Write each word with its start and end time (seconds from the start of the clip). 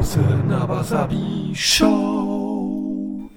große 0.00 0.20
Nawasabi 0.48 1.52
Show. 1.54 3.28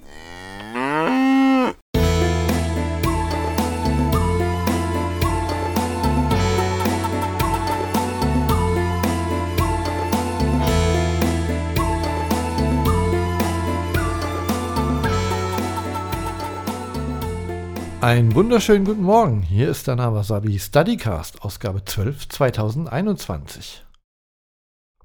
Einen 17.99 18.35
wunderschönen 18.35 18.85
guten 18.85 19.01
Morgen. 19.01 19.41
Hier 19.41 19.69
ist 19.69 19.87
der 19.87 19.97
Nawasabi 19.97 20.57
Studycast, 20.57 21.41
Ausgabe 21.41 21.83
12 21.83 22.29
2021. 22.29 23.83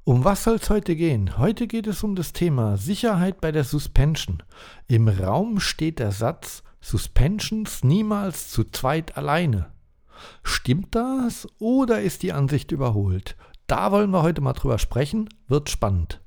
Um 0.08 0.24
was 0.24 0.44
soll 0.44 0.54
es 0.54 0.70
heute 0.70 0.96
gehen? 0.96 1.36
Heute 1.36 1.66
geht 1.66 1.86
es 1.86 2.02
um 2.02 2.16
das 2.16 2.32
Thema 2.32 2.78
Sicherheit 2.78 3.42
bei 3.42 3.52
der 3.52 3.62
Suspension. 3.62 4.42
Im 4.86 5.06
Raum 5.06 5.60
steht 5.60 5.98
der 5.98 6.12
Satz 6.12 6.62
Suspensions 6.80 7.84
niemals 7.84 8.48
zu 8.48 8.64
zweit 8.64 9.18
alleine. 9.18 9.66
Stimmt 10.42 10.94
das 10.94 11.46
oder 11.58 12.00
ist 12.00 12.22
die 12.22 12.32
Ansicht 12.32 12.72
überholt? 12.72 13.36
Da 13.66 13.92
wollen 13.92 14.10
wir 14.10 14.22
heute 14.22 14.40
mal 14.40 14.54
drüber 14.54 14.78
sprechen. 14.78 15.28
Wird 15.46 15.68
spannend. 15.68 16.22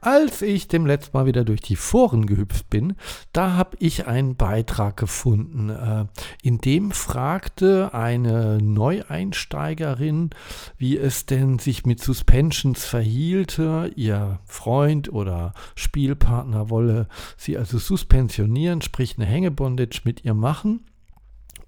Als 0.00 0.42
ich 0.42 0.68
dem 0.68 0.86
letzten 0.86 1.16
Mal 1.16 1.26
wieder 1.26 1.44
durch 1.44 1.60
die 1.60 1.74
Foren 1.74 2.26
gehüpft 2.26 2.70
bin, 2.70 2.94
da 3.32 3.54
habe 3.54 3.76
ich 3.80 4.06
einen 4.06 4.36
Beitrag 4.36 4.96
gefunden. 4.96 5.70
Äh, 5.70 6.06
in 6.42 6.58
dem 6.58 6.92
fragte 6.92 7.92
eine 7.94 8.58
Neueinsteigerin, 8.62 10.30
wie 10.76 10.96
es 10.96 11.26
denn 11.26 11.58
sich 11.58 11.84
mit 11.84 12.00
Suspensions 12.00 12.84
verhielte. 12.84 13.90
Ihr 13.96 14.38
Freund 14.44 15.12
oder 15.12 15.52
Spielpartner 15.74 16.70
wolle 16.70 17.08
sie 17.36 17.58
also 17.58 17.78
suspensionieren, 17.78 18.82
sprich 18.82 19.16
eine 19.18 19.26
Hängebondage 19.26 20.02
mit 20.04 20.24
ihr 20.24 20.34
machen 20.34 20.84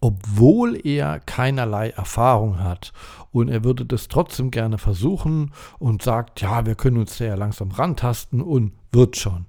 obwohl 0.01 0.81
er 0.85 1.21
keinerlei 1.21 1.91
Erfahrung 1.91 2.59
hat. 2.59 2.93
Und 3.33 3.49
er 3.49 3.65
würde 3.65 3.85
das 3.85 4.09
trotzdem 4.09 4.51
gerne 4.51 4.79
versuchen 4.79 5.53
und 5.79 6.03
sagt, 6.03 6.41
ja, 6.41 6.67
wir 6.67 6.75
können 6.75 6.99
uns 6.99 7.19
ja 7.19 7.35
langsam 7.35 7.71
rantasten 7.71 8.41
und 8.41 8.73
wird 8.93 9.17
schon. 9.17 9.47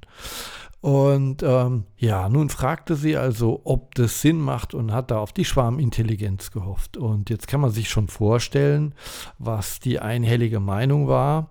Und 0.81 1.43
ähm, 1.43 1.85
ja, 1.97 2.27
nun 2.27 2.49
fragte 2.49 2.95
sie 2.95 3.15
also, 3.15 3.61
ob 3.65 3.93
das 3.95 4.21
Sinn 4.21 4.39
macht 4.39 4.73
und 4.73 4.91
hat 4.91 5.11
da 5.11 5.19
auf 5.19 5.31
die 5.31 5.45
Schwarmintelligenz 5.45 6.49
gehofft. 6.51 6.97
Und 6.97 7.29
jetzt 7.29 7.47
kann 7.47 7.61
man 7.61 7.69
sich 7.69 7.87
schon 7.89 8.07
vorstellen, 8.07 8.95
was 9.37 9.79
die 9.79 9.99
einhellige 9.99 10.59
Meinung 10.59 11.07
war. 11.07 11.49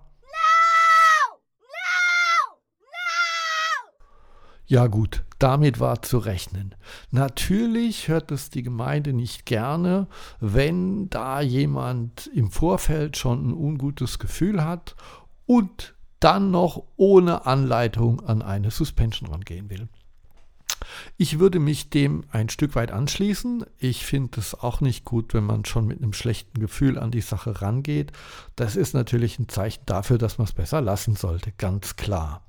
Ja 4.71 4.87
gut, 4.87 5.25
damit 5.37 5.81
war 5.81 6.01
zu 6.01 6.17
rechnen. 6.17 6.75
Natürlich 7.09 8.07
hört 8.07 8.31
es 8.31 8.49
die 8.51 8.63
Gemeinde 8.63 9.11
nicht 9.11 9.45
gerne, 9.45 10.07
wenn 10.39 11.09
da 11.09 11.41
jemand 11.41 12.27
im 12.33 12.51
Vorfeld 12.51 13.17
schon 13.17 13.49
ein 13.49 13.53
ungutes 13.53 14.17
Gefühl 14.17 14.63
hat 14.63 14.95
und 15.45 15.93
dann 16.21 16.51
noch 16.51 16.83
ohne 16.95 17.45
Anleitung 17.45 18.21
an 18.21 18.41
eine 18.41 18.71
Suspension 18.71 19.29
rangehen 19.29 19.69
will. 19.69 19.89
Ich 21.17 21.37
würde 21.37 21.59
mich 21.59 21.89
dem 21.89 22.23
ein 22.31 22.47
Stück 22.47 22.75
weit 22.75 22.91
anschließen. 22.91 23.65
Ich 23.77 24.05
finde 24.05 24.39
es 24.39 24.53
auch 24.53 24.79
nicht 24.79 25.03
gut, 25.03 25.33
wenn 25.33 25.43
man 25.43 25.65
schon 25.65 25.85
mit 25.85 26.01
einem 26.01 26.13
schlechten 26.13 26.61
Gefühl 26.61 26.97
an 26.97 27.11
die 27.11 27.19
Sache 27.19 27.61
rangeht. 27.61 28.13
Das 28.55 28.77
ist 28.77 28.93
natürlich 28.93 29.37
ein 29.37 29.49
Zeichen 29.49 29.83
dafür, 29.85 30.17
dass 30.17 30.37
man 30.37 30.47
es 30.47 30.53
besser 30.53 30.79
lassen 30.79 31.17
sollte, 31.17 31.51
ganz 31.57 31.97
klar. 31.97 32.45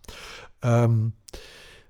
Ähm, 0.63 1.15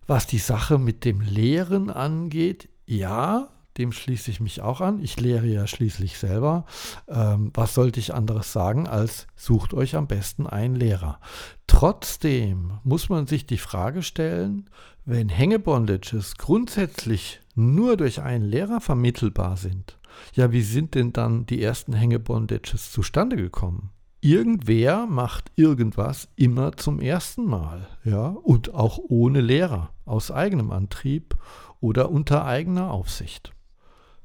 was 0.06 0.26
die 0.26 0.38
Sache 0.38 0.78
mit 0.78 1.04
dem 1.04 1.20
Lehren 1.20 1.90
angeht, 1.90 2.68
ja, 2.86 3.48
dem 3.78 3.92
schließe 3.92 4.30
ich 4.30 4.40
mich 4.40 4.60
auch 4.60 4.80
an. 4.80 5.00
Ich 5.00 5.18
lehre 5.18 5.46
ja 5.46 5.66
schließlich 5.66 6.18
selber. 6.18 6.66
Ähm, 7.08 7.50
was 7.54 7.74
sollte 7.74 8.00
ich 8.00 8.14
anderes 8.14 8.52
sagen, 8.52 8.86
als 8.86 9.26
sucht 9.34 9.72
euch 9.72 9.96
am 9.96 10.06
besten 10.06 10.46
einen 10.46 10.76
Lehrer. 10.76 11.20
Trotzdem 11.66 12.78
muss 12.84 13.08
man 13.08 13.26
sich 13.26 13.46
die 13.46 13.58
Frage 13.58 14.02
stellen, 14.02 14.68
wenn 15.04 15.30
Hängebondages 15.30 16.36
grundsätzlich 16.36 17.40
nur 17.54 17.96
durch 17.96 18.20
einen 18.20 18.44
Lehrer 18.44 18.80
vermittelbar 18.80 19.56
sind, 19.56 19.98
ja, 20.34 20.52
wie 20.52 20.62
sind 20.62 20.94
denn 20.94 21.12
dann 21.12 21.46
die 21.46 21.62
ersten 21.62 21.92
Hängebondages 21.92 22.92
zustande 22.92 23.36
gekommen? 23.36 23.90
Irgendwer 24.24 25.06
macht 25.06 25.50
irgendwas 25.56 26.28
immer 26.36 26.76
zum 26.76 27.00
ersten 27.00 27.44
Mal, 27.44 27.88
ja, 28.04 28.28
und 28.28 28.72
auch 28.72 29.00
ohne 29.08 29.40
Lehrer, 29.40 29.90
aus 30.04 30.30
eigenem 30.30 30.70
Antrieb 30.70 31.36
oder 31.80 32.08
unter 32.08 32.44
eigener 32.44 32.92
Aufsicht. 32.92 33.52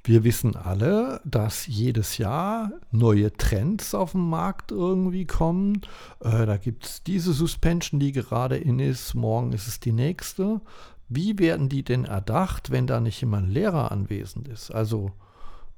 Wir 0.04 0.24
wissen 0.24 0.56
alle, 0.56 1.20
dass 1.26 1.66
jedes 1.66 2.20
Jahr 2.20 2.74
neue 2.92 3.34
Trends 3.34 3.96
auf 3.96 4.12
dem 4.12 4.30
Markt 4.30 4.72
irgendwie 4.72 5.26
kommen. 5.26 5.82
Äh, 6.20 6.46
da 6.46 6.58
gibt 6.58 6.86
es 6.86 7.02
diese 7.02 7.34
Suspension, 7.34 8.00
die 8.00 8.12
gerade 8.12 8.56
in 8.56 8.78
ist, 8.78 9.16
morgen 9.16 9.52
ist 9.52 9.68
es 9.68 9.80
die 9.80 9.94
nächste. 9.94 10.62
Wie 11.10 11.40
werden 11.40 11.70
die 11.70 11.82
denn 11.82 12.06
erdacht, 12.06 12.70
wenn 12.70 12.86
da 12.86 13.00
nicht 13.00 13.24
immer 13.24 13.38
ein 13.38 13.50
Lehrer 13.50 13.92
anwesend 13.92 14.48
ist? 14.48 14.70
Also 14.70 15.14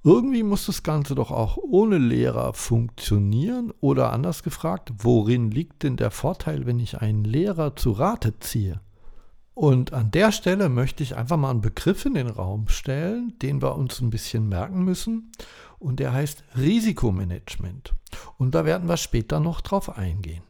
irgendwie 0.03 0.43
muss 0.43 0.65
das 0.65 0.83
Ganze 0.83 1.13
doch 1.15 1.31
auch 1.31 1.57
ohne 1.57 1.97
Lehrer 1.97 2.53
funktionieren 2.53 3.73
oder 3.81 4.13
anders 4.13 4.43
gefragt, 4.43 4.91
worin 4.99 5.51
liegt 5.51 5.83
denn 5.83 5.97
der 5.97 6.11
Vorteil, 6.11 6.65
wenn 6.65 6.79
ich 6.79 7.01
einen 7.01 7.25
Lehrer 7.25 7.75
zu 7.75 7.91
Rate 7.91 8.39
ziehe? 8.39 8.79
Und 9.53 9.91
an 9.91 10.09
der 10.11 10.31
Stelle 10.31 10.69
möchte 10.69 11.03
ich 11.03 11.17
einfach 11.17 11.35
mal 11.35 11.49
einen 11.49 11.59
Begriff 11.59 12.05
in 12.05 12.13
den 12.13 12.29
Raum 12.29 12.69
stellen, 12.69 13.33
den 13.41 13.61
wir 13.61 13.75
uns 13.75 13.99
ein 13.99 14.09
bisschen 14.09 14.47
merken 14.47 14.85
müssen. 14.85 15.33
Und 15.79 15.99
der 15.99 16.13
heißt 16.13 16.45
Risikomanagement. 16.57 17.93
Und 18.37 18.55
da 18.55 18.63
werden 18.63 18.87
wir 18.87 18.95
später 18.95 19.41
noch 19.41 19.59
drauf 19.59 19.97
eingehen. 19.97 20.43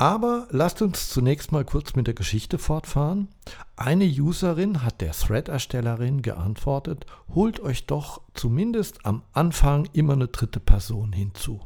Aber 0.00 0.46
lasst 0.48 0.80
uns 0.80 1.10
zunächst 1.10 1.52
mal 1.52 1.66
kurz 1.66 1.94
mit 1.94 2.06
der 2.06 2.14
Geschichte 2.14 2.56
fortfahren. 2.56 3.28
Eine 3.76 4.06
Userin 4.06 4.82
hat 4.82 5.02
der 5.02 5.12
Thread-Erstellerin 5.12 6.22
geantwortet, 6.22 7.04
holt 7.34 7.60
euch 7.60 7.84
doch 7.84 8.22
zumindest 8.32 9.04
am 9.04 9.24
Anfang 9.34 9.86
immer 9.92 10.14
eine 10.14 10.28
dritte 10.28 10.58
Person 10.58 11.12
hinzu. 11.12 11.60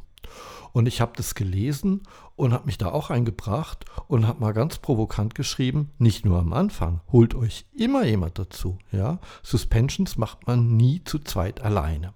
Und 0.73 0.85
ich 0.85 0.99
habe 0.99 1.13
das 1.15 1.33
gelesen 1.33 2.01
und 2.35 2.51
habe 2.51 2.65
mich 2.65 2.77
da 2.77 2.91
auch 2.91 3.09
eingebracht 3.09 3.85
und 4.09 4.27
habe 4.27 4.41
mal 4.41 4.51
ganz 4.51 4.79
provokant 4.79 5.33
geschrieben, 5.33 5.91
nicht 5.97 6.25
nur 6.25 6.37
am 6.37 6.51
Anfang, 6.51 6.99
holt 7.13 7.35
euch 7.35 7.65
immer 7.71 8.03
jemand 8.03 8.37
dazu. 8.37 8.79
Ja? 8.91 9.19
Suspensions 9.43 10.17
macht 10.17 10.45
man 10.45 10.75
nie 10.75 11.01
zu 11.05 11.19
zweit 11.19 11.61
alleine. 11.61 12.13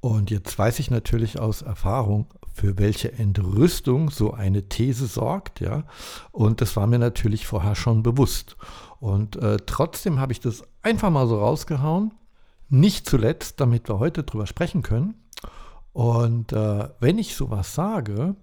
Und 0.00 0.30
jetzt 0.30 0.58
weiß 0.58 0.78
ich 0.78 0.90
natürlich 0.90 1.38
aus 1.38 1.62
Erfahrung, 1.62 2.26
für 2.54 2.78
welche 2.78 3.12
Entrüstung 3.12 4.10
so 4.10 4.32
eine 4.32 4.68
These 4.68 5.06
sorgt, 5.06 5.60
ja. 5.60 5.84
Und 6.32 6.60
das 6.60 6.76
war 6.76 6.86
mir 6.86 6.98
natürlich 6.98 7.46
vorher 7.46 7.74
schon 7.74 8.02
bewusst. 8.02 8.56
Und 8.98 9.36
äh, 9.36 9.58
trotzdem 9.64 10.18
habe 10.18 10.32
ich 10.32 10.40
das 10.40 10.62
einfach 10.82 11.10
mal 11.10 11.26
so 11.26 11.38
rausgehauen. 11.38 12.12
Nicht 12.68 13.08
zuletzt, 13.08 13.60
damit 13.60 13.88
wir 13.88 13.98
heute 13.98 14.22
drüber 14.22 14.46
sprechen 14.46 14.82
können. 14.82 15.14
Und 15.92 16.52
äh, 16.52 16.88
wenn 17.00 17.18
ich 17.18 17.34
sowas 17.34 17.74
sage, 17.74 18.36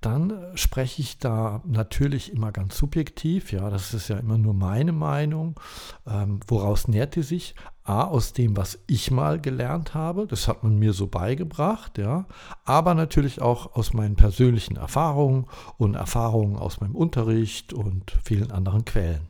dann 0.00 0.52
spreche 0.54 1.02
ich 1.02 1.18
da 1.18 1.60
natürlich 1.66 2.32
immer 2.32 2.52
ganz 2.52 2.76
subjektiv. 2.76 3.52
Ja, 3.52 3.70
das 3.70 3.92
ist 3.92 4.08
ja 4.08 4.18
immer 4.18 4.38
nur 4.38 4.54
meine 4.54 4.92
Meinung. 4.92 5.58
Ähm, 6.06 6.40
woraus 6.46 6.86
nährt 6.86 7.16
die 7.16 7.22
sich? 7.22 7.56
A, 7.84 8.04
aus 8.04 8.32
dem, 8.32 8.56
was 8.56 8.78
ich 8.86 9.10
mal 9.10 9.40
gelernt 9.40 9.94
habe. 9.94 10.26
Das 10.26 10.46
hat 10.48 10.62
man 10.62 10.78
mir 10.78 10.92
so 10.92 11.06
beigebracht. 11.08 11.98
Ja, 11.98 12.26
aber 12.64 12.94
natürlich 12.94 13.42
auch 13.42 13.74
aus 13.74 13.92
meinen 13.92 14.16
persönlichen 14.16 14.76
Erfahrungen 14.76 15.46
und 15.78 15.94
Erfahrungen 15.94 16.56
aus 16.56 16.80
meinem 16.80 16.94
Unterricht 16.94 17.72
und 17.72 18.18
vielen 18.24 18.52
anderen 18.52 18.84
Quellen. 18.84 19.28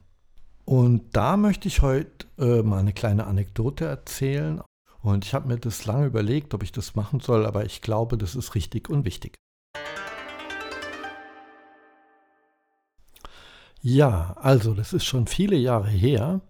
Und 0.64 1.16
da 1.16 1.36
möchte 1.36 1.66
ich 1.68 1.82
heute 1.82 2.26
äh, 2.38 2.62
mal 2.62 2.78
eine 2.78 2.92
kleine 2.92 3.26
Anekdote 3.26 3.84
erzählen 3.84 4.62
und 5.02 5.24
ich 5.24 5.34
habe 5.34 5.48
mir 5.48 5.58
das 5.58 5.84
lange 5.84 6.06
überlegt, 6.06 6.54
ob 6.54 6.62
ich 6.62 6.70
das 6.70 6.94
machen 6.94 7.18
soll, 7.18 7.44
aber 7.44 7.64
ich 7.64 7.82
glaube, 7.82 8.16
das 8.16 8.36
ist 8.36 8.54
richtig 8.54 8.88
und 8.88 9.04
wichtig. 9.04 9.34
Ja, 13.80 14.36
also 14.40 14.74
das 14.74 14.92
ist 14.92 15.04
schon 15.04 15.26
viele 15.26 15.56
Jahre 15.56 15.88
her 15.88 16.40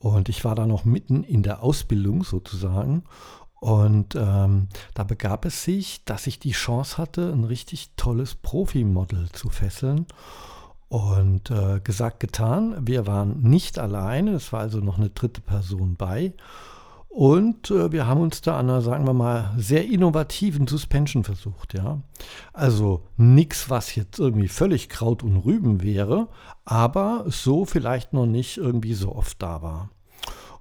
und 0.00 0.30
ich 0.30 0.44
war 0.44 0.54
da 0.54 0.66
noch 0.66 0.84
mitten 0.84 1.22
in 1.22 1.42
der 1.42 1.62
Ausbildung 1.62 2.24
sozusagen. 2.24 3.04
Und 3.60 4.14
ähm, 4.14 4.68
da 4.94 5.04
begab 5.04 5.44
es 5.44 5.62
sich, 5.62 6.02
dass 6.06 6.26
ich 6.26 6.38
die 6.38 6.52
Chance 6.52 6.96
hatte, 6.96 7.30
ein 7.30 7.44
richtig 7.44 7.90
tolles 7.96 8.34
Profi-Model 8.34 9.28
zu 9.30 9.50
fesseln. 9.50 10.06
Und 10.88 11.50
äh, 11.50 11.80
gesagt, 11.80 12.20
getan, 12.20 12.74
wir 12.86 13.06
waren 13.06 13.42
nicht 13.42 13.78
alleine, 13.78 14.32
es 14.32 14.52
war 14.52 14.60
also 14.60 14.80
noch 14.80 14.96
eine 14.96 15.10
dritte 15.10 15.42
Person 15.42 15.96
bei. 15.96 16.32
Und 17.10 17.72
äh, 17.72 17.90
wir 17.90 18.06
haben 18.06 18.20
uns 18.20 18.40
da 18.40 18.56
an 18.56 18.70
einer, 18.70 18.82
sagen 18.82 19.04
wir 19.04 19.12
mal, 19.12 19.52
sehr 19.56 19.84
innovativen 19.84 20.68
Suspension 20.68 21.24
versucht, 21.24 21.74
ja. 21.74 22.00
Also 22.52 23.02
nichts, 23.16 23.68
was 23.68 23.96
jetzt 23.96 24.20
irgendwie 24.20 24.46
völlig 24.46 24.88
Kraut 24.88 25.24
und 25.24 25.36
Rüben 25.38 25.82
wäre, 25.82 26.28
aber 26.64 27.24
so 27.26 27.64
vielleicht 27.64 28.12
noch 28.12 28.26
nicht 28.26 28.58
irgendwie 28.58 28.94
so 28.94 29.12
oft 29.14 29.42
da 29.42 29.60
war. 29.60 29.90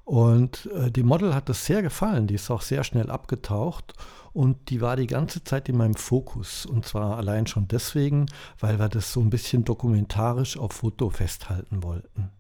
Und 0.05 0.67
äh, 0.73 0.89
dem 0.89 1.05
Model 1.05 1.35
hat 1.35 1.49
das 1.49 1.67
sehr 1.67 1.83
gefallen, 1.83 2.25
die 2.25 2.33
ist 2.33 2.49
auch 2.49 2.61
sehr 2.61 2.83
schnell 2.83 3.11
abgetaucht 3.11 3.93
und 4.33 4.71
die 4.71 4.81
war 4.81 4.95
die 4.95 5.05
ganze 5.05 5.43
Zeit 5.43 5.69
in 5.69 5.77
meinem 5.77 5.93
Fokus. 5.93 6.65
Und 6.65 6.83
zwar 6.83 7.17
allein 7.17 7.45
schon 7.45 7.67
deswegen, 7.67 8.25
weil 8.59 8.79
wir 8.79 8.89
das 8.89 9.13
so 9.13 9.19
ein 9.19 9.29
bisschen 9.29 9.65
dokumentarisch 9.65 10.57
auf 10.57 10.73
Foto 10.73 11.11
festhalten 11.11 11.83
wollten. 11.83 12.31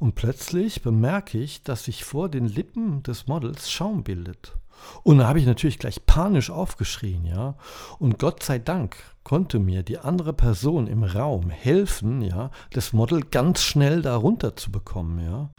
Und 0.00 0.14
plötzlich 0.14 0.80
bemerke 0.80 1.38
ich, 1.38 1.62
dass 1.62 1.84
sich 1.84 2.04
vor 2.04 2.30
den 2.30 2.46
Lippen 2.46 3.02
des 3.02 3.26
Models 3.26 3.70
Schaum 3.70 4.02
bildet. 4.02 4.56
Und 5.02 5.18
da 5.18 5.28
habe 5.28 5.38
ich 5.38 5.44
natürlich 5.44 5.78
gleich 5.78 6.06
panisch 6.06 6.48
aufgeschrien, 6.48 7.26
ja. 7.26 7.54
Und 7.98 8.18
Gott 8.18 8.42
sei 8.42 8.58
Dank 8.58 8.96
konnte 9.24 9.58
mir 9.58 9.82
die 9.82 9.98
andere 9.98 10.32
Person 10.32 10.86
im 10.86 11.04
Raum 11.04 11.50
helfen, 11.50 12.22
ja, 12.22 12.50
das 12.72 12.94
Model 12.94 13.20
ganz 13.20 13.60
schnell 13.60 14.00
da 14.00 14.16
runter 14.16 14.56
zu 14.56 14.72
bekommen, 14.72 15.22
ja. 15.22 15.50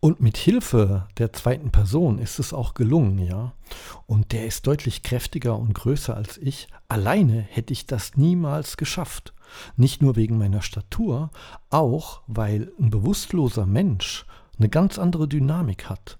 Und 0.00 0.20
mit 0.20 0.38
Hilfe 0.38 1.06
der 1.18 1.34
zweiten 1.34 1.70
Person 1.70 2.18
ist 2.18 2.38
es 2.38 2.54
auch 2.54 2.72
gelungen, 2.72 3.18
ja. 3.18 3.52
Und 4.06 4.32
der 4.32 4.46
ist 4.46 4.66
deutlich 4.66 5.02
kräftiger 5.02 5.58
und 5.58 5.74
größer 5.74 6.16
als 6.16 6.38
ich. 6.38 6.68
Alleine 6.88 7.40
hätte 7.42 7.74
ich 7.74 7.86
das 7.86 8.16
niemals 8.16 8.78
geschafft. 8.78 9.34
Nicht 9.76 10.02
nur 10.02 10.16
wegen 10.16 10.38
meiner 10.38 10.62
Statur, 10.62 11.30
auch 11.70 12.22
weil 12.26 12.72
ein 12.78 12.90
bewusstloser 12.90 13.66
Mensch 13.66 14.26
eine 14.58 14.68
ganz 14.68 14.98
andere 14.98 15.28
Dynamik 15.28 15.88
hat. 15.88 16.18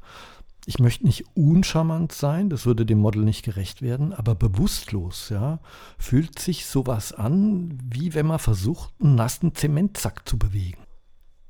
Ich 0.68 0.80
möchte 0.80 1.06
nicht 1.06 1.24
uncharmant 1.34 2.10
sein, 2.10 2.50
das 2.50 2.66
würde 2.66 2.84
dem 2.84 2.98
Model 2.98 3.22
nicht 3.22 3.44
gerecht 3.44 3.82
werden, 3.82 4.12
aber 4.12 4.34
bewusstlos, 4.34 5.28
ja, 5.28 5.60
fühlt 5.96 6.40
sich 6.40 6.66
sowas 6.66 7.12
an, 7.12 7.78
wie 7.84 8.14
wenn 8.14 8.26
man 8.26 8.40
versucht, 8.40 8.92
einen 9.00 9.14
nassen 9.14 9.54
Zementsack 9.54 10.28
zu 10.28 10.38
bewegen. 10.38 10.82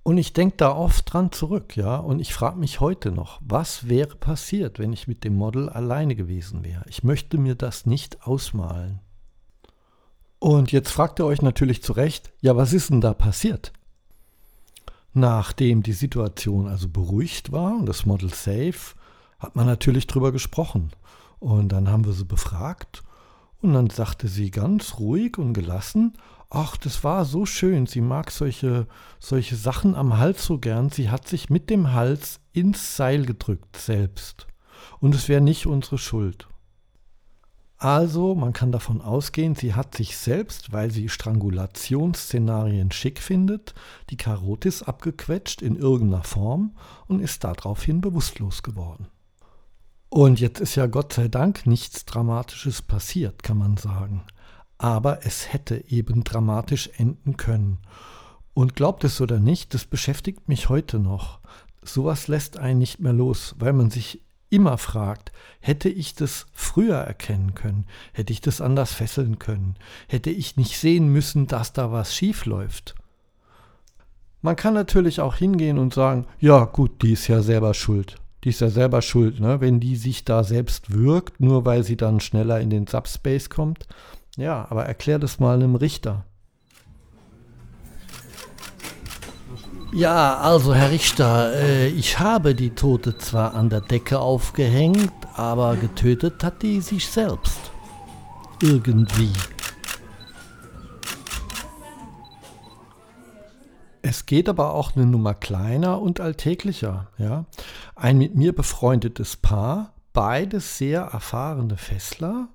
Und 0.03 0.19
ich 0.19 0.35
denke 0.35 0.59
da 0.59 0.71
oft 0.71 1.13
dran 1.13 1.33
zurück, 1.33 1.77
ja, 1.77 1.97
und 1.97 2.21
ich 2.21 2.35
frage 2.35 2.59
mich 2.59 2.79
heute 2.79 3.11
noch, 3.11 3.41
was 3.43 3.89
wäre 3.89 4.17
passiert, 4.17 4.79
wenn 4.79 4.93
ich 4.93 5.09
mit 5.09 5.25
dem 5.25 5.35
Model 5.35 5.71
alleine 5.71 6.15
gewesen 6.15 6.63
wäre? 6.63 6.85
Ich 6.87 7.03
möchte 7.03 7.39
mir 7.39 7.55
das 7.55 7.87
nicht 7.87 8.25
ausmalen. 8.27 9.01
Und 10.39 10.73
jetzt 10.73 10.91
fragt 10.91 11.19
ihr 11.19 11.27
euch 11.27 11.43
natürlich 11.43 11.83
zu 11.83 11.93
Recht, 11.93 12.33
ja, 12.41 12.57
was 12.57 12.73
ist 12.73 12.91
denn 12.91 13.01
da 13.01 13.15
passiert? 13.15 13.73
Nachdem 15.13 15.83
die 15.83 15.93
Situation 15.93 16.69
also 16.69 16.89
beruhigt 16.89 17.53
war 17.53 17.75
und 17.75 17.87
das 17.87 18.05
Model 18.05 18.33
safe, 18.33 18.95
hat 19.39 19.57
man 19.57 19.67
natürlich 19.67 20.07
drüber 20.07 20.33
gesprochen. 20.33 20.91
Und 21.39 21.71
dann 21.71 21.89
haben 21.89 22.05
wir 22.05 22.13
sie 22.13 22.25
befragt 22.25 23.03
und 23.63 23.73
dann 23.73 23.91
sagte 23.91 24.29
sie 24.29 24.51
ganz 24.51 24.99
ruhig 24.99 25.39
und 25.39 25.55
gelassen, 25.55 26.19
ach, 26.51 26.77
das 26.77 27.03
war 27.03 27.25
so 27.25 27.47
schön, 27.47 27.87
sie 27.87 28.01
mag 28.01 28.31
solche, 28.31 28.87
solche 29.19 29.57
Sachen 29.57 29.95
am 29.95 30.19
Hals 30.19 30.45
so 30.45 30.59
gern, 30.59 30.91
sie 30.91 31.11
hat 31.11 31.27
sich 31.27 31.51
mit 31.51 31.71
dem 31.71 31.93
Hals 31.93 32.41
ins 32.53 32.97
Seil 32.97 33.25
gedrückt 33.25 33.77
selbst. 33.77 34.47
Und 35.01 35.15
es 35.15 35.29
wäre 35.29 35.41
nicht 35.41 35.67
unsere 35.67 35.99
Schuld. 35.99 36.49
Also, 37.79 38.35
man 38.35 38.55
kann 38.55 38.73
davon 38.73 39.03
ausgehen, 39.03 39.55
sie 39.55 39.75
hat 39.75 39.95
sich 39.95 40.17
selbst, 40.17 40.73
weil 40.73 40.91
sie 40.91 41.11
Strangulationsszenarien 41.11 42.91
schick 42.91 43.21
findet, 43.21 43.75
die 44.09 44.17
Karotis 44.17 44.83
abgequetscht 44.83 45.61
in 45.61 45.77
irgendeiner 45.77 46.25
Form 46.25 46.75
und 47.07 47.21
ist 47.21 47.45
daraufhin 47.45 48.01
bewusstlos 48.01 48.63
geworden. 48.63 49.09
Und 50.09 50.41
jetzt 50.41 50.61
ist 50.61 50.77
ja 50.77 50.87
Gott 50.87 51.13
sei 51.13 51.29
Dank 51.29 51.67
nichts 51.67 52.07
Dramatisches 52.07 52.81
passiert, 52.81 53.43
kann 53.43 53.59
man 53.59 53.77
sagen. 53.77 54.25
Aber 54.79 55.27
es 55.27 55.53
hätte 55.53 55.85
eben 55.91 56.25
dramatisch 56.25 56.91
enden 56.97 57.37
können. 57.37 57.79
Und 58.55 58.75
glaubt 58.75 59.05
es 59.05 59.21
oder 59.21 59.39
nicht, 59.39 59.75
das 59.75 59.85
beschäftigt 59.85 60.49
mich 60.49 60.71
heute 60.71 60.99
noch. 60.99 61.41
Sowas 61.83 62.29
lässt 62.29 62.59
einen 62.59 62.79
nicht 62.79 63.01
mehr 63.01 63.13
los, 63.13 63.55
weil 63.59 63.75
man 63.75 63.91
sich 63.91 64.23
immer 64.51 64.79
fragt, 64.79 65.33
hätte 65.61 65.89
ich 65.89 66.15
das 66.15 66.47
früher 66.53 66.99
erkennen 66.99 67.55
können, 67.55 67.87
hätte 68.13 68.33
ich 68.33 68.41
das 68.41 68.61
anders 68.61 68.93
fesseln 68.93 69.39
können, 69.39 69.75
hätte 70.09 70.31
ich 70.31 70.57
nicht 70.57 70.79
sehen 70.79 71.09
müssen, 71.09 71.47
dass 71.47 71.73
da 71.73 71.93
was 71.93 72.15
schief 72.15 72.47
läuft. 72.47 72.95
Man 74.43 74.57
kann 74.57 74.75
natürlich 74.75 75.21
auch 75.21 75.35
hingehen 75.35 75.79
und 75.79 75.95
sagen, 75.95 76.27
ja 76.39 76.65
gut, 76.65 77.03
die 77.03 77.13
ist 77.13 77.27
ja 77.27 77.43
selber 77.43 77.75
schuld. 77.75 78.17
Die 78.45 78.51
ist 78.51 78.61
ja 78.61 78.69
selber 78.69 79.03
schuld, 79.03 79.41
ne? 79.41 79.61
wenn 79.61 79.81
die 79.81 79.97
sich 79.97 80.25
da 80.25 80.45
selbst 80.45 80.93
wirkt, 80.93 81.41
nur 81.41 81.65
weil 81.65 81.83
sie 81.83 81.97
dann 81.97 82.21
schneller 82.21 82.61
in 82.61 82.71
den 82.71 82.87
Subspace 82.87 83.51
kommt. 83.51 83.89
Ja, 84.37 84.67
aber 84.71 84.87
erklär 84.87 85.19
das 85.19 85.41
mal 85.41 85.57
einem 85.57 85.75
Richter. 85.75 86.25
Ja, 89.97 90.37
also 90.41 90.75
Herr 90.75 90.91
Richter, 90.91 91.55
äh, 91.55 91.89
ich 91.89 92.19
habe 92.19 92.55
die 92.55 92.75
Tote 92.75 93.17
zwar 93.17 93.55
an 93.55 93.71
der 93.71 93.81
Decke 93.81 94.19
aufgehängt, 94.19 95.15
aber 95.33 95.75
getötet 95.77 96.45
hat 96.45 96.61
die 96.61 96.83
sich 96.83 97.09
selbst. 97.09 97.59
Irgendwie. 98.61 99.33
Es 104.03 104.27
geht 104.27 104.51
aber 104.51 104.75
auch 104.75 104.95
eine 104.95 105.07
Nummer 105.07 105.33
kleiner 105.33 106.03
und 106.03 106.21
alltäglicher. 106.21 107.07
Ja? 107.17 107.47
Ein 107.95 108.19
mit 108.19 108.35
mir 108.35 108.55
befreundetes 108.55 109.39
Paar, 109.39 109.95
beides 110.13 110.77
sehr 110.77 111.05
erfahrene 111.05 111.79
Fessler, 111.79 112.49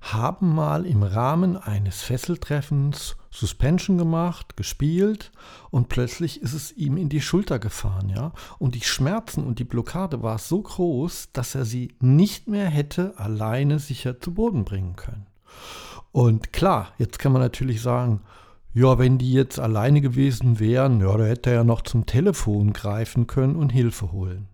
haben 0.00 0.54
mal 0.54 0.86
im 0.86 1.02
Rahmen 1.02 1.56
eines 1.56 2.02
Fesseltreffens 2.02 3.16
Suspension 3.30 3.96
gemacht, 3.96 4.56
gespielt 4.56 5.30
und 5.70 5.88
plötzlich 5.88 6.42
ist 6.42 6.52
es 6.52 6.72
ihm 6.72 6.96
in 6.96 7.08
die 7.08 7.20
Schulter 7.20 7.58
gefahren, 7.58 8.08
ja. 8.08 8.32
Und 8.58 8.74
die 8.74 8.80
Schmerzen 8.80 9.44
und 9.44 9.58
die 9.58 9.64
Blockade 9.64 10.22
war 10.22 10.38
so 10.38 10.60
groß, 10.60 11.30
dass 11.32 11.54
er 11.54 11.64
sie 11.64 11.94
nicht 12.00 12.48
mehr 12.48 12.66
hätte 12.66 13.14
alleine 13.18 13.78
sicher 13.78 14.18
zu 14.20 14.34
Boden 14.34 14.64
bringen 14.64 14.96
können. 14.96 15.26
Und 16.12 16.52
klar, 16.52 16.88
jetzt 16.98 17.18
kann 17.18 17.32
man 17.32 17.42
natürlich 17.42 17.82
sagen, 17.82 18.22
ja, 18.74 18.98
wenn 18.98 19.18
die 19.18 19.32
jetzt 19.32 19.58
alleine 19.58 20.00
gewesen 20.00 20.58
wären, 20.58 21.00
ja, 21.00 21.16
da 21.16 21.24
hätte 21.24 21.50
er 21.50 21.56
ja 21.56 21.64
noch 21.64 21.82
zum 21.82 22.06
Telefon 22.06 22.72
greifen 22.72 23.26
können 23.26 23.56
und 23.56 23.70
Hilfe 23.70 24.12
holen. 24.12 24.48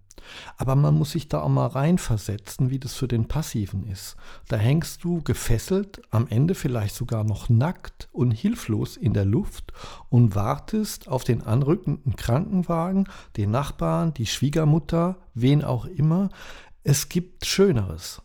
Aber 0.56 0.76
man 0.76 0.94
muss 0.94 1.12
sich 1.12 1.28
da 1.28 1.40
auch 1.40 1.48
mal 1.48 1.66
reinversetzen, 1.66 2.70
wie 2.70 2.78
das 2.78 2.94
für 2.94 3.08
den 3.08 3.28
Passiven 3.28 3.84
ist. 3.84 4.16
Da 4.48 4.56
hängst 4.56 5.04
du 5.04 5.22
gefesselt, 5.22 6.00
am 6.10 6.26
Ende 6.28 6.54
vielleicht 6.54 6.94
sogar 6.94 7.24
noch 7.24 7.48
nackt 7.48 8.08
und 8.12 8.30
hilflos 8.30 8.96
in 8.96 9.12
der 9.12 9.24
Luft 9.24 9.72
und 10.08 10.34
wartest 10.34 11.08
auf 11.08 11.24
den 11.24 11.42
anrückenden 11.42 12.16
Krankenwagen, 12.16 13.08
den 13.36 13.50
Nachbarn, 13.50 14.14
die 14.14 14.26
Schwiegermutter, 14.26 15.18
wen 15.34 15.64
auch 15.64 15.86
immer. 15.86 16.30
Es 16.82 17.08
gibt 17.08 17.46
Schöneres. 17.46 18.22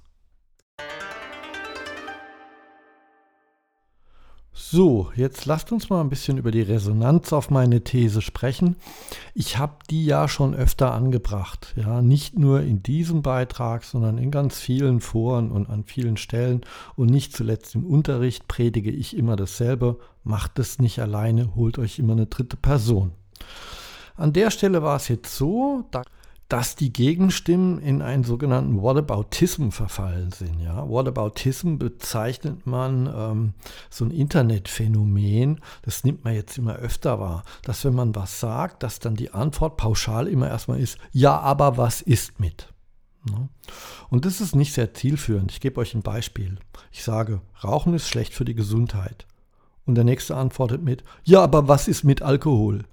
So, 4.54 5.12
jetzt 5.16 5.46
lasst 5.46 5.72
uns 5.72 5.90
mal 5.90 6.02
ein 6.02 6.10
bisschen 6.10 6.38
über 6.38 6.52
die 6.52 6.62
Resonanz 6.62 7.32
auf 7.32 7.50
meine 7.50 7.86
These 7.86 8.22
sprechen. 8.22 8.76
Ich 9.34 9.58
habe 9.58 9.76
die 9.90 10.06
ja 10.06 10.28
schon 10.28 10.54
öfter 10.54 10.94
angebracht, 10.94 11.74
ja, 11.78 12.02
nicht 12.02 12.38
nur 12.38 12.60
in 12.60 12.84
diesem 12.84 13.22
Beitrag, 13.22 13.86
sondern 13.86 14.18
in 14.18 14.30
ganz 14.30 14.60
vielen 14.60 15.00
Foren 15.00 15.52
und 15.52 15.70
an 15.70 15.86
vielen 15.86 16.18
Stellen 16.18 16.62
und 16.98 17.10
nicht 17.10 17.34
zuletzt 17.34 17.76
im 17.76 17.86
Unterricht 17.86 18.50
predige 18.50 18.92
ich 18.92 19.16
immer 19.16 19.38
dasselbe, 19.38 20.00
macht 20.26 20.60
es 20.60 20.80
nicht 20.80 21.00
alleine, 21.00 21.56
holt 21.56 21.80
euch 21.80 21.98
immer 21.98 22.14
eine 22.14 22.26
dritte 22.28 22.58
Person. 22.58 23.14
An 24.18 24.34
der 24.34 24.52
Stelle 24.52 24.84
war 24.84 24.98
es 24.98 25.08
jetzt 25.08 25.34
so, 25.34 25.86
da 25.92 26.04
dass 26.52 26.76
die 26.76 26.92
Gegenstimmen 26.92 27.80
in 27.80 28.02
einen 28.02 28.26
sogenannten 28.26 28.82
Whataboutism 28.82 29.70
verfallen 29.70 30.32
sind. 30.34 30.60
Ja? 30.60 30.86
Whataboutism 30.90 31.78
bezeichnet 31.78 32.68
man 32.68 33.08
ähm, 33.08 33.54
so 33.90 34.04
ein 34.04 34.12
Internetphänomen, 34.12 35.62
das 35.84 36.04
nimmt 36.04 36.26
man 36.26 36.34
jetzt 36.34 36.58
immer 36.58 36.76
öfter 36.76 37.22
wahr, 37.22 37.44
dass 37.62 37.86
wenn 37.86 37.96
man 37.96 38.14
was 38.16 38.42
sagt, 38.42 38.84
dass 38.84 39.00
dann 39.00 39.16
die 39.16 39.32
Antwort 39.32 39.78
pauschal 39.78 40.28
immer 40.28 40.50
erstmal 40.50 40.82
ist, 40.82 40.98
ja, 41.14 41.40
aber 41.40 41.78
was 41.78 42.02
ist 42.02 42.42
mit? 42.42 42.68
Ne? 43.24 43.48
Und 44.10 44.26
das 44.26 44.42
ist 44.42 44.54
nicht 44.54 44.74
sehr 44.74 44.94
zielführend. 44.94 45.54
Ich 45.54 45.62
gebe 45.62 45.80
euch 45.80 45.94
ein 45.94 46.02
Beispiel. 46.02 46.58
Ich 46.92 47.06
sage, 47.06 47.40
Rauchen 47.64 47.94
ist 47.94 48.10
schlecht 48.10 48.34
für 48.34 48.44
die 48.44 48.56
Gesundheit. 48.56 49.26
Und 49.86 49.96
der 49.96 50.04
nächste 50.04 50.36
antwortet 50.36 50.84
mit, 50.84 51.06
ja, 51.24 51.42
aber 51.42 51.70
was 51.70 51.88
ist 51.88 52.04
mit 52.04 52.22
Alkohol? 52.22 52.84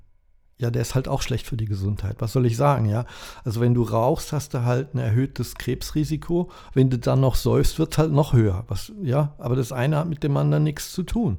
Ja, 0.59 0.71
der 0.71 0.83
ist 0.83 0.95
halt 0.95 1.07
auch 1.07 1.23
schlecht 1.23 1.47
für 1.47 1.57
die 1.57 1.67
Gesundheit. 1.67 2.17
Was 2.19 2.33
soll 2.33 2.47
ich 2.47 2.57
sagen, 2.57 2.87
ja? 2.87 3.05
Also 3.45 3.61
wenn 3.61 3.75
du 3.75 3.83
rauchst, 3.83 4.33
hast 4.33 4.55
du 4.55 4.65
halt 4.65 4.95
ein 4.95 4.99
erhöhtes 4.99 5.55
Krebsrisiko. 5.55 6.51
Wenn 6.75 6.91
du 6.91 6.99
dann 6.99 7.21
noch 7.21 7.37
säufst, 7.37 7.79
wird 7.79 7.93
es 7.93 7.99
halt 7.99 8.13
noch 8.13 8.33
höher. 8.33 8.65
Was, 8.67 8.93
ja, 9.03 9.35
aber 9.39 9.55
das 9.55 9.71
eine 9.71 9.97
hat 9.97 10.09
mit 10.09 10.25
dem 10.25 10.37
anderen 10.37 10.65
nichts 10.65 10.93
zu 10.93 11.05
tun. 11.05 11.39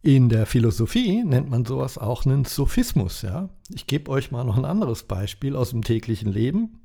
In 0.00 0.30
der 0.30 0.46
Philosophie 0.46 1.22
nennt 1.22 1.50
man 1.50 1.64
sowas 1.64 1.98
auch 1.98 2.24
einen 2.24 2.44
Sophismus, 2.44 3.22
ja? 3.22 3.50
Ich 3.68 3.86
gebe 3.86 4.10
euch 4.10 4.32
mal 4.32 4.44
noch 4.44 4.56
ein 4.56 4.64
anderes 4.64 5.04
Beispiel 5.04 5.54
aus 5.54 5.70
dem 5.70 5.84
täglichen 5.84 6.32
Leben. 6.32 6.80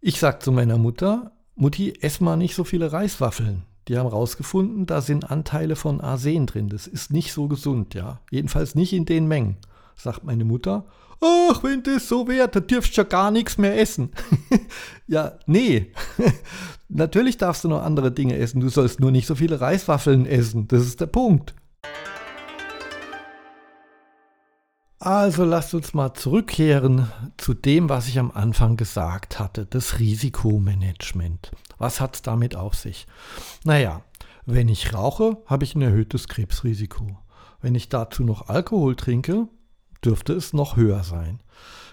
Ich 0.00 0.18
sag 0.18 0.42
zu 0.42 0.52
meiner 0.52 0.78
Mutter, 0.78 1.32
Mutti, 1.54 1.92
ess 2.00 2.20
mal 2.20 2.36
nicht 2.36 2.54
so 2.54 2.64
viele 2.64 2.92
Reiswaffeln. 2.92 3.62
Die 3.88 3.96
haben 3.96 4.08
rausgefunden, 4.08 4.86
da 4.86 5.00
sind 5.00 5.30
Anteile 5.30 5.76
von 5.76 6.00
Arsen 6.00 6.46
drin. 6.46 6.68
Das 6.68 6.86
ist 6.86 7.12
nicht 7.12 7.32
so 7.32 7.46
gesund, 7.46 7.94
ja. 7.94 8.20
Jedenfalls 8.30 8.74
nicht 8.74 8.92
in 8.92 9.04
den 9.04 9.28
Mengen. 9.28 9.58
Sagt 9.96 10.24
meine 10.24 10.44
Mutter, 10.44 10.86
ach, 11.20 11.62
wenn 11.62 11.82
das 11.82 12.08
so 12.08 12.28
wäre, 12.28 12.48
dann 12.48 12.66
dürfst 12.66 12.96
du 12.96 13.00
ja 13.00 13.08
gar 13.08 13.30
nichts 13.30 13.58
mehr 13.58 13.80
essen. 13.80 14.10
ja, 15.06 15.38
nee. 15.46 15.92
Natürlich 16.88 17.36
darfst 17.38 17.64
du 17.64 17.68
noch 17.68 17.82
andere 17.82 18.12
Dinge 18.12 18.36
essen. 18.36 18.60
Du 18.60 18.68
sollst 18.68 19.00
nur 19.00 19.10
nicht 19.10 19.26
so 19.26 19.34
viele 19.34 19.60
Reiswaffeln 19.60 20.26
essen. 20.26 20.68
Das 20.68 20.82
ist 20.82 21.00
der 21.00 21.06
Punkt. 21.06 21.54
Also 24.98 25.44
lasst 25.44 25.74
uns 25.74 25.94
mal 25.94 26.14
zurückkehren 26.14 27.08
zu 27.36 27.54
dem, 27.54 27.88
was 27.88 28.08
ich 28.08 28.18
am 28.18 28.30
Anfang 28.30 28.76
gesagt 28.76 29.38
hatte, 29.38 29.66
das 29.66 29.98
Risikomanagement. 29.98 31.52
Was 31.78 32.00
hat 32.00 32.16
es 32.16 32.22
damit 32.22 32.56
auf 32.56 32.74
sich? 32.74 33.06
Naja, 33.64 34.02
wenn 34.46 34.68
ich 34.68 34.94
rauche, 34.94 35.36
habe 35.46 35.64
ich 35.64 35.74
ein 35.74 35.82
erhöhtes 35.82 36.28
Krebsrisiko. 36.28 37.18
Wenn 37.60 37.74
ich 37.74 37.88
dazu 37.88 38.24
noch 38.24 38.48
Alkohol 38.48 38.96
trinke, 38.96 39.48
dürfte 40.06 40.32
es 40.32 40.52
noch 40.52 40.76
höher 40.76 41.02
sein. 41.02 41.40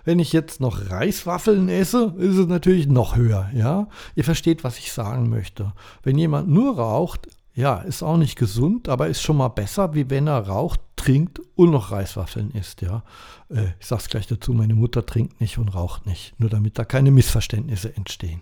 Wenn 0.05 0.19
ich 0.19 0.33
jetzt 0.33 0.59
noch 0.59 0.89
Reiswaffeln 0.89 1.69
esse, 1.69 2.13
ist 2.17 2.37
es 2.37 2.47
natürlich 2.47 2.87
noch 2.87 3.15
höher, 3.15 3.49
ja? 3.53 3.87
Ihr 4.15 4.23
versteht, 4.23 4.63
was 4.63 4.77
ich 4.77 4.91
sagen 4.91 5.29
möchte. 5.29 5.73
Wenn 6.03 6.17
jemand 6.17 6.49
nur 6.49 6.77
raucht, 6.77 7.27
ja, 7.55 7.77
ist 7.77 8.03
auch 8.03 8.17
nicht 8.17 8.37
gesund, 8.37 8.89
aber 8.89 9.07
ist 9.07 9.21
schon 9.21 9.37
mal 9.37 9.49
besser, 9.49 9.93
wie 9.93 10.09
wenn 10.09 10.27
er 10.27 10.47
raucht, 10.47 10.81
trinkt 10.95 11.39
und 11.55 11.71
noch 11.71 11.91
Reiswaffeln 11.91 12.51
isst, 12.51 12.81
ja. 12.81 13.03
Äh, 13.49 13.67
ich 13.79 13.85
sag's 13.85 14.09
gleich 14.09 14.27
dazu, 14.27 14.53
meine 14.53 14.75
Mutter 14.75 15.05
trinkt 15.05 15.39
nicht 15.39 15.57
und 15.57 15.69
raucht 15.69 16.05
nicht, 16.05 16.37
nur 16.39 16.49
damit 16.49 16.77
da 16.77 16.85
keine 16.85 17.11
Missverständnisse 17.11 17.95
entstehen. 17.95 18.41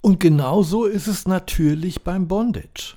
Und 0.00 0.20
genauso 0.20 0.84
ist 0.84 1.08
es 1.08 1.26
natürlich 1.26 2.02
beim 2.02 2.28
Bondage. 2.28 2.96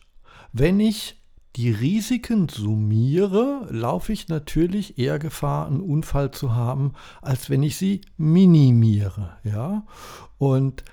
Wenn 0.53 0.79
ich 0.79 1.18
die 1.55 1.71
Risiken 1.71 2.47
summiere, 2.47 3.67
laufe 3.69 4.13
ich 4.13 4.27
natürlich 4.27 4.97
eher 4.99 5.19
Gefahr, 5.19 5.67
einen 5.67 5.81
Unfall 5.81 6.31
zu 6.31 6.53
haben, 6.53 6.93
als 7.21 7.49
wenn 7.49 7.63
ich 7.63 7.77
sie 7.77 8.01
minimiere, 8.17 9.37
ja. 9.43 9.85
Und 10.37 10.83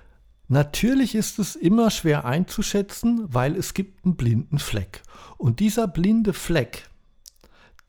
Natürlich 0.49 1.17
ist 1.17 1.39
es 1.41 1.57
immer 1.57 1.91
schwer 1.91 2.25
einzuschätzen, 2.25 3.25
weil 3.27 3.57
es 3.57 3.75
gibt 3.75 4.05
einen 4.05 4.17
blinden 4.17 4.59
Fleck. 4.59 5.03
Und 5.39 5.59
dieser 5.59 5.89
blinde 5.89 6.33
Fleck, 6.33 6.89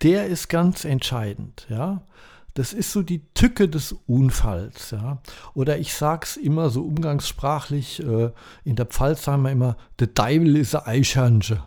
der 0.01 0.25
ist 0.25 0.50
ganz 0.50 0.83
entscheidend, 0.83 1.67
ja. 1.69 2.03
Das 2.55 2.74
ist 2.74 2.91
so 2.91 3.03
die 3.03 3.21
Tücke 3.36 3.69
des 3.69 3.91
Unfalls, 4.07 4.89
ja. 4.89 5.21
Oder 5.53 5.77
ich 5.77 5.93
sag's 5.93 6.36
immer 6.36 6.71
so 6.71 6.81
umgangssprachlich, 6.81 8.03
äh, 8.03 8.31
in 8.63 8.75
der 8.75 8.88
Pfalz 8.88 9.24
sagen 9.24 9.43
wir 9.43 9.51
immer, 9.51 9.77
the 10.00 10.12
devil 10.12 10.55
is 10.55 10.74
a 10.74 10.88
Eichhörnchen. 10.88 11.59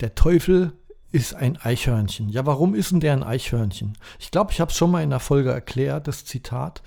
Der 0.00 0.14
Teufel 0.14 0.74
ist 1.10 1.34
ein 1.34 1.56
Eichhörnchen. 1.56 2.28
Ja, 2.28 2.46
warum 2.46 2.76
ist 2.76 2.92
denn 2.92 3.00
der 3.00 3.14
ein 3.14 3.24
Eichhörnchen? 3.24 3.98
Ich 4.20 4.30
glaube, 4.30 4.52
ich 4.52 4.60
habe 4.60 4.70
es 4.70 4.76
schon 4.76 4.92
mal 4.92 5.02
in 5.02 5.10
der 5.10 5.18
Folge 5.18 5.50
erklärt, 5.50 6.06
das 6.06 6.24
Zitat. 6.24 6.82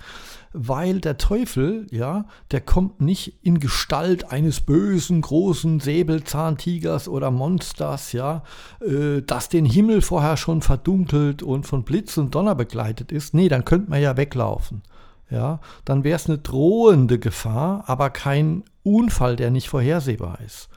Weil 0.54 1.00
der 1.00 1.18
Teufel, 1.18 1.86
ja, 1.90 2.24
der 2.52 2.62
kommt 2.62 3.02
nicht 3.02 3.38
in 3.42 3.58
Gestalt 3.58 4.30
eines 4.32 4.62
bösen, 4.62 5.20
großen 5.20 5.80
Säbelzahntigers 5.80 7.06
oder 7.06 7.30
Monsters, 7.30 8.12
ja, 8.12 8.44
äh, 8.80 9.20
das 9.20 9.50
den 9.50 9.66
Himmel 9.66 10.00
vorher 10.00 10.38
schon 10.38 10.62
verdunkelt 10.62 11.42
und 11.42 11.66
von 11.66 11.84
Blitz 11.84 12.16
und 12.16 12.34
Donner 12.34 12.54
begleitet 12.54 13.12
ist. 13.12 13.34
Nee, 13.34 13.48
dann 13.48 13.66
könnte 13.66 13.90
man 13.90 14.00
ja 14.00 14.16
weglaufen. 14.16 14.82
Ja, 15.28 15.60
dann 15.84 16.04
wäre 16.04 16.16
es 16.16 16.28
eine 16.28 16.38
drohende 16.38 17.18
Gefahr, 17.18 17.84
aber 17.86 18.08
kein 18.10 18.64
Unfall, 18.82 19.36
der 19.36 19.50
nicht 19.50 19.68
vorhersehbar 19.68 20.38
ist. 20.40 20.68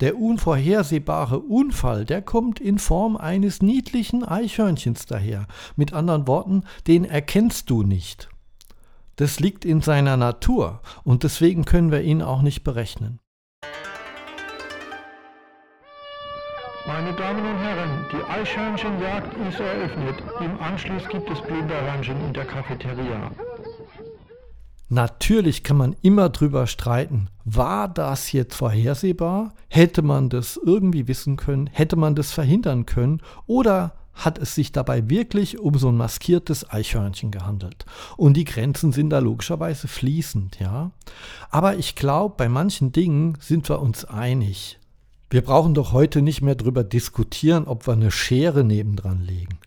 Der 0.00 0.16
unvorhersehbare 0.18 1.40
Unfall, 1.40 2.06
der 2.06 2.22
kommt 2.22 2.58
in 2.58 2.78
Form 2.78 3.18
eines 3.18 3.60
niedlichen 3.60 4.24
Eichhörnchens 4.24 5.04
daher. 5.04 5.46
Mit 5.76 5.92
anderen 5.92 6.26
Worten, 6.26 6.64
den 6.86 7.04
erkennst 7.04 7.68
du 7.68 7.82
nicht. 7.82 8.30
Das 9.16 9.40
liegt 9.40 9.66
in 9.66 9.82
seiner 9.82 10.16
Natur 10.16 10.80
und 11.04 11.22
deswegen 11.22 11.66
können 11.66 11.92
wir 11.92 12.00
ihn 12.00 12.22
auch 12.22 12.40
nicht 12.40 12.64
berechnen. 12.64 13.18
Meine 16.86 17.12
Damen 17.12 17.44
und 17.44 17.58
Herren, 17.58 18.06
die 18.10 18.24
Eichhörnchenjagd 18.24 19.36
ist 19.48 19.60
eröffnet. 19.60 20.22
Im 20.40 20.58
Anschluss 20.60 21.06
gibt 21.08 21.28
es 21.30 21.42
Blinderhörnchen 21.42 22.18
in 22.24 22.32
der 22.32 22.46
Cafeteria. 22.46 23.30
Natürlich 24.92 25.62
kann 25.62 25.76
man 25.76 25.94
immer 26.02 26.30
drüber 26.30 26.66
streiten, 26.66 27.28
war 27.44 27.86
das 27.86 28.32
jetzt 28.32 28.56
vorhersehbar? 28.56 29.54
Hätte 29.68 30.02
man 30.02 30.30
das 30.30 30.58
irgendwie 30.60 31.06
wissen 31.06 31.36
können? 31.36 31.68
Hätte 31.68 31.94
man 31.94 32.16
das 32.16 32.32
verhindern 32.32 32.86
können? 32.86 33.22
Oder 33.46 33.94
hat 34.14 34.38
es 34.38 34.56
sich 34.56 34.72
dabei 34.72 35.08
wirklich 35.08 35.60
um 35.60 35.78
so 35.78 35.90
ein 35.90 35.96
maskiertes 35.96 36.68
Eichhörnchen 36.68 37.30
gehandelt? 37.30 37.86
Und 38.16 38.36
die 38.36 38.44
Grenzen 38.44 38.90
sind 38.90 39.10
da 39.10 39.20
logischerweise 39.20 39.86
fließend, 39.86 40.58
ja. 40.58 40.90
Aber 41.50 41.76
ich 41.76 41.94
glaube, 41.94 42.34
bei 42.36 42.48
manchen 42.48 42.90
Dingen 42.90 43.38
sind 43.40 43.68
wir 43.68 43.80
uns 43.80 44.04
einig. 44.04 44.80
Wir 45.30 45.42
brauchen 45.42 45.74
doch 45.74 45.92
heute 45.92 46.20
nicht 46.20 46.42
mehr 46.42 46.56
drüber 46.56 46.82
diskutieren, 46.82 47.68
ob 47.68 47.86
wir 47.86 47.92
eine 47.92 48.10
Schere 48.10 48.64
nebendran 48.64 49.20
legen. 49.20 49.59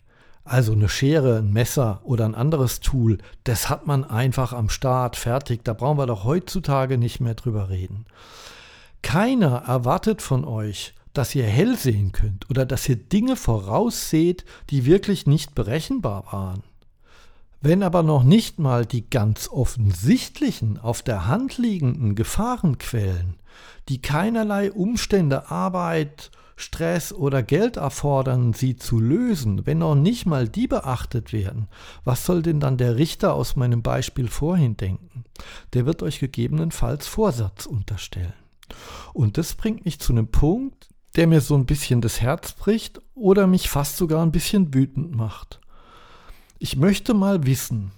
Also 0.44 0.72
eine 0.72 0.90
Schere, 0.90 1.38
ein 1.38 1.52
Messer 1.52 2.00
oder 2.04 2.26
ein 2.26 2.34
anderes 2.34 2.80
Tool, 2.80 3.18
das 3.44 3.70
hat 3.70 3.86
man 3.86 4.04
einfach 4.04 4.52
am 4.52 4.68
Start 4.68 5.16
fertig. 5.16 5.64
Da 5.64 5.72
brauchen 5.72 5.98
wir 5.98 6.06
doch 6.06 6.24
heutzutage 6.24 6.98
nicht 6.98 7.18
mehr 7.20 7.34
drüber 7.34 7.70
reden. 7.70 8.04
Keiner 9.00 9.64
erwartet 9.66 10.20
von 10.20 10.44
euch, 10.44 10.94
dass 11.14 11.34
ihr 11.34 11.46
hell 11.46 11.76
sehen 11.76 12.12
könnt 12.12 12.50
oder 12.50 12.66
dass 12.66 12.88
ihr 12.88 12.96
Dinge 12.96 13.36
vorausseht, 13.36 14.44
die 14.70 14.84
wirklich 14.84 15.26
nicht 15.26 15.54
berechenbar 15.54 16.24
waren. 16.30 16.62
Wenn 17.62 17.82
aber 17.82 18.02
noch 18.02 18.24
nicht 18.24 18.58
mal 18.58 18.84
die 18.84 19.08
ganz 19.08 19.48
offensichtlichen, 19.48 20.78
auf 20.78 21.00
der 21.00 21.26
Hand 21.26 21.56
liegenden 21.56 22.14
Gefahrenquellen, 22.14 23.36
die 23.88 24.02
keinerlei 24.02 24.70
Umstände, 24.70 25.50
Arbeit, 25.50 26.30
Stress 26.56 27.12
oder 27.12 27.42
Geld 27.42 27.76
erfordern, 27.76 28.52
sie 28.52 28.76
zu 28.76 29.00
lösen, 29.00 29.66
wenn 29.66 29.78
noch 29.78 29.94
nicht 29.94 30.26
mal 30.26 30.48
die 30.48 30.68
beachtet 30.68 31.32
werden, 31.32 31.68
was 32.04 32.24
soll 32.24 32.42
denn 32.42 32.60
dann 32.60 32.76
der 32.76 32.96
Richter 32.96 33.34
aus 33.34 33.56
meinem 33.56 33.82
Beispiel 33.82 34.28
vorhin 34.28 34.76
denken? 34.76 35.24
Der 35.72 35.86
wird 35.86 36.02
euch 36.02 36.20
gegebenenfalls 36.20 37.06
Vorsatz 37.06 37.66
unterstellen. 37.66 38.34
Und 39.12 39.36
das 39.36 39.54
bringt 39.54 39.84
mich 39.84 39.98
zu 40.00 40.12
einem 40.12 40.28
Punkt, 40.28 40.88
der 41.16 41.26
mir 41.26 41.40
so 41.40 41.54
ein 41.54 41.66
bisschen 41.66 42.00
das 42.00 42.20
Herz 42.20 42.52
bricht 42.52 43.00
oder 43.14 43.46
mich 43.46 43.68
fast 43.68 43.96
sogar 43.96 44.22
ein 44.22 44.32
bisschen 44.32 44.74
wütend 44.74 45.14
macht. 45.14 45.60
Ich 46.58 46.76
möchte 46.76 47.14
mal 47.14 47.46
wissen, 47.46 47.92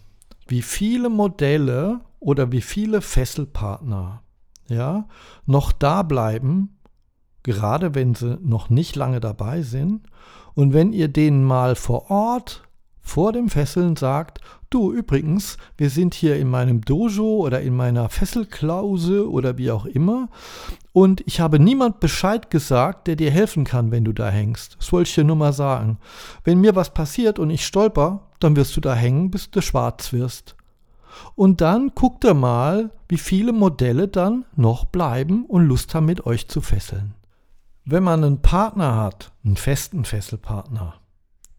wie 0.49 0.63
viele 0.63 1.09
Modelle 1.09 2.01
oder 2.21 2.53
wie 2.53 2.61
viele 2.61 3.01
Fesselpartner 3.01 4.23
ja, 4.69 5.09
noch 5.45 5.73
da 5.73 6.03
bleiben, 6.03 6.75
gerade 7.47 7.95
wenn 7.95 8.15
sie 8.15 8.38
noch 8.43 8.69
nicht 8.69 8.97
lange 8.97 9.21
dabei 9.21 9.62
sind. 9.62 10.03
Und 10.55 10.75
wenn 10.75 10.93
ihr 10.93 11.09
denen 11.09 11.45
mal 11.45 11.76
vor 11.76 12.11
Ort 12.11 12.65
vor 13.00 13.33
dem 13.33 13.49
Fesseln 13.49 13.95
sagt, 13.95 14.41
du 14.69 14.93
übrigens, 14.93 15.59
wir 15.79 15.91
sind 15.91 16.12
hier 16.12 16.37
in 16.37 16.49
meinem 16.49 16.81
Dojo 16.81 17.37
oder 17.37 17.61
in 17.61 17.76
meiner 17.76 18.09
Fesselklause 18.09 19.31
oder 19.31 19.59
wie 19.59 19.71
auch 19.71 19.87
immer 19.87 20.29
und 20.97 21.23
ich 21.26 21.41
habe 21.41 21.61
niemand 21.61 22.00
Bescheid 22.00 22.50
gesagt, 22.50 23.07
der 23.07 23.17
dir 23.17 23.31
helfen 23.31 23.65
kann, 23.65 23.91
wenn 23.91 24.05
du 24.05 24.12
da 24.12 24.31
hängst. 24.31 24.76
Das 24.79 24.93
wollte 24.93 25.09
ich 25.11 25.15
dir 25.15 25.25
nur 25.25 25.37
mal 25.37 25.53
sagen. 25.53 25.99
Wenn 26.43 26.61
mir 26.61 26.75
was 26.75 26.95
passiert 26.95 27.38
und 27.38 27.50
ich 27.50 27.67
stolper, 27.67 28.23
dann 28.41 28.57
wirst 28.57 28.75
du 28.76 28.81
da 28.81 28.95
hängen, 28.95 29.31
bis 29.31 29.50
du 29.50 29.61
schwarz 29.61 30.15
wirst. 30.15 30.57
Und 31.35 31.61
dann 31.61 31.93
guckt 31.95 32.25
ihr 32.25 32.33
mal, 32.33 32.91
wie 33.09 33.19
viele 33.19 33.53
Modelle 33.53 34.09
dann 34.09 34.47
noch 34.57 34.87
bleiben 34.87 35.45
und 35.45 35.67
Lust 35.67 35.95
haben, 35.95 36.07
mit 36.07 36.25
euch 36.25 36.49
zu 36.49 36.62
fesseln. 36.62 37.15
Wenn 37.88 38.02
man 38.02 38.25
einen 38.25 38.43
Partner 38.43 38.97
hat, 38.97 39.31
einen 39.45 39.57
festen 39.57 40.05
Fesselpartner, 40.05 40.95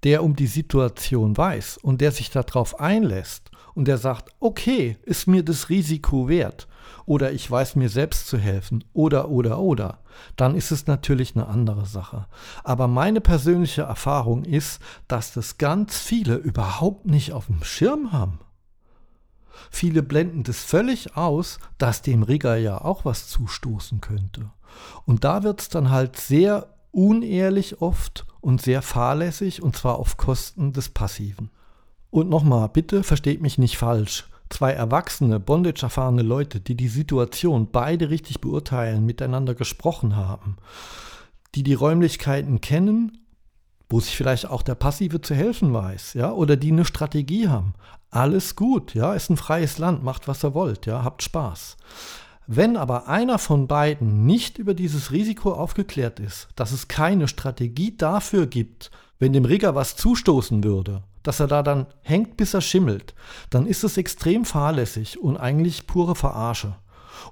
der 0.03 0.25
um 0.25 0.35
die 0.35 0.47
Situation 0.47 1.37
weiß 1.37 1.77
und 1.77 2.01
der 2.01 2.11
sich 2.11 2.29
darauf 2.29 2.81
einlässt 2.81 3.49
und 3.75 3.87
der 3.87 3.97
sagt, 3.97 4.35
okay, 4.41 4.97
ist 5.03 5.27
mir 5.27 5.41
das 5.41 5.69
Risiko 5.69 6.27
wert 6.27 6.67
oder 7.05 7.31
ich 7.31 7.49
weiß 7.49 7.77
mir 7.77 7.87
selbst 7.87 8.27
zu 8.27 8.37
helfen 8.37 8.83
oder 8.91 9.29
oder 9.29 9.59
oder, 9.59 9.99
dann 10.35 10.55
ist 10.55 10.71
es 10.71 10.85
natürlich 10.85 11.33
eine 11.33 11.47
andere 11.47 11.85
Sache. 11.85 12.27
Aber 12.65 12.89
meine 12.89 13.21
persönliche 13.21 13.83
Erfahrung 13.83 14.43
ist, 14.43 14.81
dass 15.07 15.31
das 15.31 15.57
ganz 15.57 15.97
viele 15.97 16.35
überhaupt 16.35 17.05
nicht 17.05 17.31
auf 17.31 17.45
dem 17.45 17.63
Schirm 17.63 18.11
haben. 18.11 18.39
Viele 19.71 20.03
blenden 20.03 20.43
das 20.43 20.63
völlig 20.63 21.15
aus, 21.15 21.59
dass 21.77 22.01
dem 22.01 22.23
Rigger 22.23 22.57
ja 22.57 22.81
auch 22.81 23.05
was 23.05 23.27
zustoßen 23.27 24.01
könnte. 24.01 24.51
Und 25.05 25.23
da 25.23 25.43
wird 25.43 25.61
es 25.61 25.69
dann 25.69 25.89
halt 25.89 26.17
sehr 26.17 26.67
unehrlich 26.91 27.81
oft 27.81 28.25
und 28.41 28.61
sehr 28.61 28.81
fahrlässig 28.81 29.61
und 29.61 29.75
zwar 29.75 29.99
auf 29.99 30.17
Kosten 30.17 30.73
des 30.73 30.89
Passiven. 30.89 31.49
Und 32.09 32.29
nochmal, 32.29 32.69
bitte 32.69 33.03
versteht 33.03 33.41
mich 33.41 33.57
nicht 33.57 33.77
falsch. 33.77 34.25
zwei 34.49 34.71
erwachsene, 34.71 35.41
bondage-erfahrene 35.41 36.21
Leute, 36.21 36.61
die 36.61 36.75
die 36.75 36.87
Situation 36.87 37.69
beide 37.69 38.09
richtig 38.09 38.39
beurteilen, 38.39 39.05
miteinander 39.05 39.55
gesprochen 39.55 40.15
haben, 40.15 40.55
die 41.53 41.63
die 41.63 41.73
Räumlichkeiten 41.73 42.61
kennen, 42.61 43.17
wo 43.89 43.99
sich 43.99 44.15
vielleicht 44.15 44.49
auch 44.49 44.61
der 44.61 44.75
Passive 44.75 45.19
zu 45.21 45.35
helfen 45.35 45.73
weiß, 45.73 46.13
ja, 46.13 46.31
oder 46.31 46.55
die 46.55 46.71
eine 46.71 46.85
Strategie 46.85 47.49
haben. 47.49 47.73
Alles 48.09 48.55
gut, 48.55 48.93
ja, 48.93 49.13
ist 49.13 49.29
ein 49.29 49.37
freies 49.37 49.77
Land, 49.77 50.03
macht 50.03 50.27
was 50.27 50.43
ihr 50.43 50.53
wollt, 50.53 50.85
ja, 50.85 51.03
habt 51.03 51.23
Spaß. 51.23 51.77
Wenn 52.47 52.77
aber 52.77 53.09
einer 53.09 53.39
von 53.39 53.67
beiden 53.67 54.25
nicht 54.25 54.57
über 54.57 54.73
dieses 54.73 55.11
Risiko 55.11 55.51
aufgeklärt 55.51 56.21
ist, 56.21 56.47
dass 56.55 56.71
es 56.71 56.87
keine 56.87 57.27
Strategie 57.27 57.97
dafür 57.97 58.47
gibt, 58.47 58.89
wenn 59.19 59.33
dem 59.33 59.43
Rigger 59.43 59.75
was 59.75 59.97
zustoßen 59.97 60.63
würde, 60.63 61.03
dass 61.23 61.41
er 61.41 61.47
da 61.47 61.61
dann 61.61 61.87
hängt, 62.03 62.37
bis 62.37 62.53
er 62.53 62.61
schimmelt, 62.61 63.13
dann 63.49 63.67
ist 63.67 63.83
es 63.83 63.97
extrem 63.97 64.45
fahrlässig 64.45 65.19
und 65.19 65.35
eigentlich 65.35 65.87
pure 65.87 66.15
Verarsche. 66.15 66.75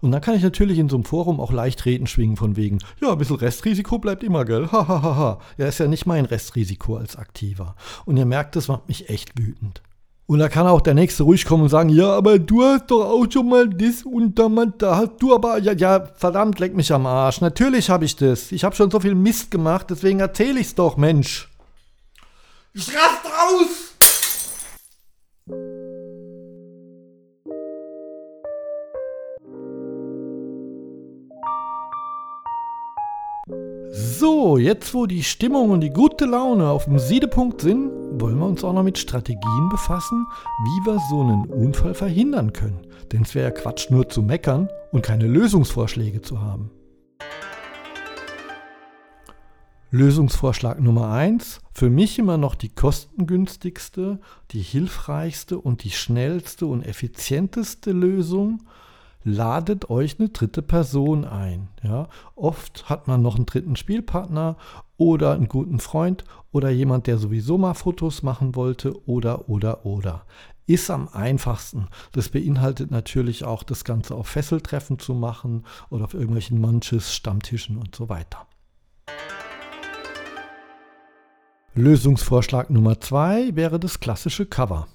Und 0.02 0.12
dann 0.12 0.20
kann 0.20 0.36
ich 0.36 0.44
natürlich 0.44 0.80
in 0.80 0.90
so 0.90 0.98
einem 0.98 1.06
Forum 1.06 1.40
auch 1.40 1.54
leicht 1.54 1.86
Reden 1.86 2.08
schwingen 2.08 2.36
von 2.36 2.58
wegen, 2.58 2.80
ja, 3.02 3.14
ein 3.14 3.18
bisschen 3.18 3.38
Restrisiko 3.38 4.00
bleibt 4.00 4.24
immer, 4.24 4.44
gell? 4.44 4.68
Hahaha. 4.70 5.02
Ha, 5.02 5.16
ha. 5.16 5.40
Ja, 5.58 5.68
ist 5.68 5.80
ja 5.80 5.88
nicht 5.88 6.06
mein 6.06 6.26
Restrisiko 6.26 6.98
als 6.98 7.16
Aktiver. 7.16 7.76
Und 8.04 8.18
ihr 8.18 8.26
merkt, 8.26 8.58
das 8.58 8.68
macht 8.68 8.90
mich 8.90 9.10
echt 9.10 9.40
wütend. 9.40 9.82
Und 10.28 10.40
da 10.40 10.50
kann 10.50 10.66
auch 10.66 10.82
der 10.82 10.96
Nächste 10.96 11.22
ruhig 11.22 11.46
kommen 11.46 11.64
und 11.64 11.70
sagen, 11.70 11.90
ja, 11.90 12.12
aber 12.12 12.40
du 12.40 12.64
hast 12.64 12.90
doch 12.90 13.06
auch 13.06 13.28
schon 13.32 13.48
mal 13.48 13.70
das 13.70 14.04
und 14.04 14.40
da, 14.40 14.98
hast 14.98 15.12
du 15.20 15.36
aber, 15.36 15.60
ja, 15.60 15.74
ja, 15.74 16.04
verdammt, 16.16 16.60
leck 16.60 16.76
mich 16.76 16.92
am 16.92 17.06
Arsch. 17.06 17.42
Natürlich 17.42 17.92
habe 17.92 18.06
ich 18.06 18.16
das. 18.16 18.52
Ich 18.52 18.64
habe 18.64 18.76
schon 18.76 18.90
so 18.90 19.00
viel 19.00 19.14
Mist 19.14 19.52
gemacht, 19.52 19.88
deswegen 19.92 20.22
erzähle 20.22 20.60
ich's 20.60 20.74
doch, 20.74 20.98
Mensch. 20.98 21.50
Ich 22.74 22.88
rast 22.90 23.26
raus! 23.26 23.86
So, 33.92 34.58
jetzt 34.58 34.94
wo 34.96 35.06
die 35.06 35.24
Stimmung 35.24 35.70
und 35.70 35.82
die 35.82 35.92
gute 35.92 36.26
Laune 36.26 36.68
auf 36.68 36.86
dem 36.86 36.98
Siedepunkt 36.98 37.62
sind, 37.62 37.92
wollen 38.20 38.38
wir 38.38 38.46
uns 38.46 38.64
auch 38.64 38.74
noch 38.74 38.84
mit 38.84 38.98
Strategien 38.98 39.70
befassen, 39.70 40.26
wie 40.64 40.86
wir 40.86 41.00
so 41.10 41.22
einen 41.22 41.46
Unfall 41.46 41.94
verhindern 41.94 42.54
können. 42.54 42.88
Denn 43.12 43.24
es 43.24 43.36
wäre 43.36 43.46
ja 43.46 43.52
Quatsch, 43.52 43.90
nur 43.90 44.10
zu 44.10 44.22
meckern 44.22 44.70
und 44.92 45.04
keine 45.04 45.28
Lösungsvorschläge 45.28 46.22
zu 46.22 46.42
haben. 46.42 46.72
Lösungsvorschlag 49.92 50.82
Nummer 50.82 51.10
1, 51.12 51.62
für 51.74 51.90
mich 51.90 52.20
immer 52.20 52.38
noch 52.38 52.56
die 52.56 52.70
kostengünstigste, 52.70 54.20
die 54.52 54.62
hilfreichste 54.62 55.58
und 55.58 55.84
die 55.84 55.92
schnellste 55.92 56.66
und 56.66 56.84
effizienteste 56.84 57.92
Lösung 57.92 58.64
ladet 59.26 59.90
euch 59.90 60.20
eine 60.20 60.30
dritte 60.30 60.62
Person 60.62 61.26
ein. 61.26 61.68
Ja? 61.84 62.08
Oft 62.36 62.88
hat 62.88 63.08
man 63.08 63.22
noch 63.22 63.36
einen 63.36 63.48
dritten 63.48 63.76
Spielpartner 63.76 64.56
oder 64.96 65.34
einen 65.34 65.50
guten 65.50 65.80
Freund 65.80 66.24
oder 66.52 66.70
jemand, 66.70 67.08
der 67.08 67.18
sowieso 67.18 67.58
mal 67.58 67.74
Fotos 67.74 68.24
machen 68.24 68.56
wollte 68.56 69.06
oder 69.08 69.50
oder 69.50 69.86
oder. 69.86 70.26
Ist 70.68 70.90
am 70.90 71.10
einfachsten. 71.10 71.88
Das 72.12 72.30
beinhaltet 72.30 72.92
natürlich 72.92 73.44
auch 73.44 73.64
das 73.64 73.84
Ganze 73.84 74.16
auf 74.16 74.28
Fesseltreffen 74.28 75.00
zu 75.00 75.14
machen 75.14 75.66
oder 75.90 76.06
auf 76.06 76.14
irgendwelchen 76.14 76.62
Munches, 76.62 77.14
Stammtischen 77.14 77.78
und 77.78 77.96
so 77.96 78.10
weiter. 78.10 78.48
Lösungsvorschlag 81.74 82.70
Nummer 82.70 83.02
zwei 83.02 83.56
wäre 83.56 83.80
das 83.80 84.00
klassische 84.00 84.46
Cover. 84.46 84.88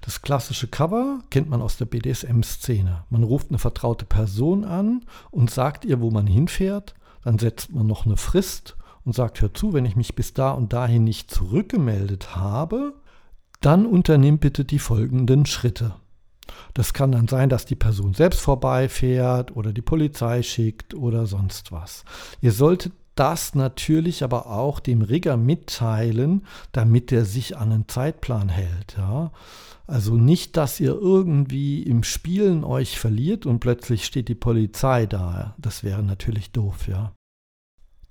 Das 0.00 0.22
klassische 0.22 0.68
Cover 0.68 1.20
kennt 1.30 1.48
man 1.48 1.62
aus 1.62 1.76
der 1.76 1.86
BDSM-Szene. 1.86 3.04
Man 3.10 3.22
ruft 3.22 3.50
eine 3.50 3.58
vertraute 3.58 4.04
Person 4.04 4.64
an 4.64 5.04
und 5.30 5.50
sagt 5.50 5.84
ihr, 5.84 6.00
wo 6.00 6.10
man 6.10 6.26
hinfährt. 6.26 6.94
Dann 7.22 7.38
setzt 7.38 7.72
man 7.72 7.86
noch 7.86 8.06
eine 8.06 8.16
Frist 8.16 8.76
und 9.04 9.14
sagt, 9.14 9.40
hör 9.40 9.52
zu, 9.52 9.72
wenn 9.72 9.84
ich 9.84 9.96
mich 9.96 10.14
bis 10.14 10.34
da 10.34 10.50
und 10.52 10.72
dahin 10.72 11.04
nicht 11.04 11.30
zurückgemeldet 11.30 12.36
habe, 12.36 12.94
dann 13.60 13.86
unternimm 13.86 14.38
bitte 14.38 14.64
die 14.64 14.78
folgenden 14.78 15.46
Schritte. 15.46 15.94
Das 16.74 16.92
kann 16.92 17.12
dann 17.12 17.28
sein, 17.28 17.48
dass 17.48 17.64
die 17.64 17.76
Person 17.76 18.14
selbst 18.14 18.40
vorbeifährt 18.40 19.54
oder 19.56 19.72
die 19.72 19.82
Polizei 19.82 20.42
schickt 20.42 20.94
oder 20.94 21.26
sonst 21.26 21.72
was. 21.72 22.04
Ihr 22.40 22.52
solltet 22.52 22.92
das 23.14 23.54
natürlich 23.54 24.24
aber 24.24 24.46
auch 24.46 24.80
dem 24.80 25.02
Rigger 25.02 25.36
mitteilen, 25.36 26.46
damit 26.72 27.12
er 27.12 27.24
sich 27.24 27.56
an 27.56 27.72
einen 27.72 27.88
Zeitplan 27.88 28.48
hält. 28.48 28.96
Ja? 28.96 29.32
Also 29.86 30.14
nicht, 30.16 30.56
dass 30.56 30.78
ihr 30.80 30.92
irgendwie 30.92 31.82
im 31.82 32.04
Spielen 32.04 32.64
euch 32.64 32.98
verliert 32.98 33.44
und 33.44 33.60
plötzlich 33.60 34.04
steht 34.04 34.28
die 34.28 34.34
Polizei 34.34 35.06
da. 35.06 35.54
Das 35.58 35.82
wäre 35.82 36.02
natürlich 36.02 36.52
doof, 36.52 36.86
ja. 36.86 37.12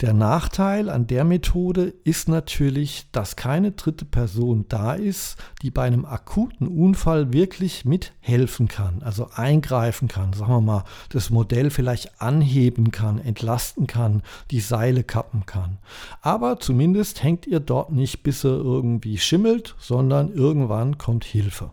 Der 0.01 0.13
Nachteil 0.13 0.89
an 0.89 1.07
der 1.07 1.25
Methode 1.25 1.93
ist 2.05 2.29
natürlich, 2.29 3.07
dass 3.11 3.35
keine 3.35 3.73
dritte 3.73 4.05
Person 4.05 4.63
da 4.69 4.93
ist, 4.93 5.35
die 5.61 5.71
bei 5.71 5.83
einem 5.83 6.05
akuten 6.05 6.69
Unfall 6.69 7.33
wirklich 7.33 7.83
mithelfen 7.83 8.69
kann, 8.69 9.03
also 9.03 9.27
eingreifen 9.33 10.07
kann, 10.07 10.31
sagen 10.31 10.53
wir 10.53 10.61
mal, 10.61 10.83
das 11.09 11.31
Modell 11.31 11.69
vielleicht 11.69 12.21
anheben 12.21 12.91
kann, 12.91 13.19
entlasten 13.19 13.87
kann, 13.87 14.23
die 14.51 14.61
Seile 14.61 15.03
kappen 15.03 15.45
kann. 15.45 15.79
Aber 16.21 16.61
zumindest 16.61 17.21
hängt 17.21 17.45
ihr 17.45 17.59
dort 17.59 17.91
nicht, 17.91 18.23
bis 18.23 18.45
er 18.45 18.51
irgendwie 18.51 19.17
schimmelt, 19.17 19.75
sondern 19.79 20.31
irgendwann 20.31 20.97
kommt 20.97 21.25
Hilfe. 21.25 21.71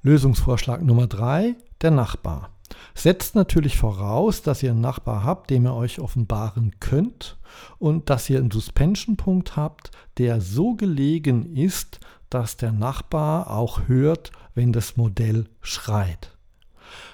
Lösungsvorschlag 0.00 0.82
Nummer 0.82 1.06
drei: 1.06 1.54
der 1.82 1.90
Nachbar. 1.90 2.48
Setzt 2.94 3.34
natürlich 3.34 3.76
voraus, 3.76 4.42
dass 4.42 4.62
ihr 4.62 4.70
einen 4.70 4.80
Nachbar 4.80 5.24
habt, 5.24 5.50
dem 5.50 5.66
ihr 5.66 5.74
euch 5.74 6.00
offenbaren 6.00 6.76
könnt 6.80 7.38
und 7.78 8.10
dass 8.10 8.28
ihr 8.28 8.38
einen 8.38 8.50
Suspension-Punkt 8.50 9.56
habt, 9.56 9.90
der 10.18 10.40
so 10.40 10.74
gelegen 10.74 11.54
ist, 11.56 12.00
dass 12.30 12.56
der 12.56 12.72
Nachbar 12.72 13.50
auch 13.50 13.86
hört, 13.86 14.32
wenn 14.54 14.72
das 14.72 14.96
Modell 14.96 15.48
schreit. 15.60 16.36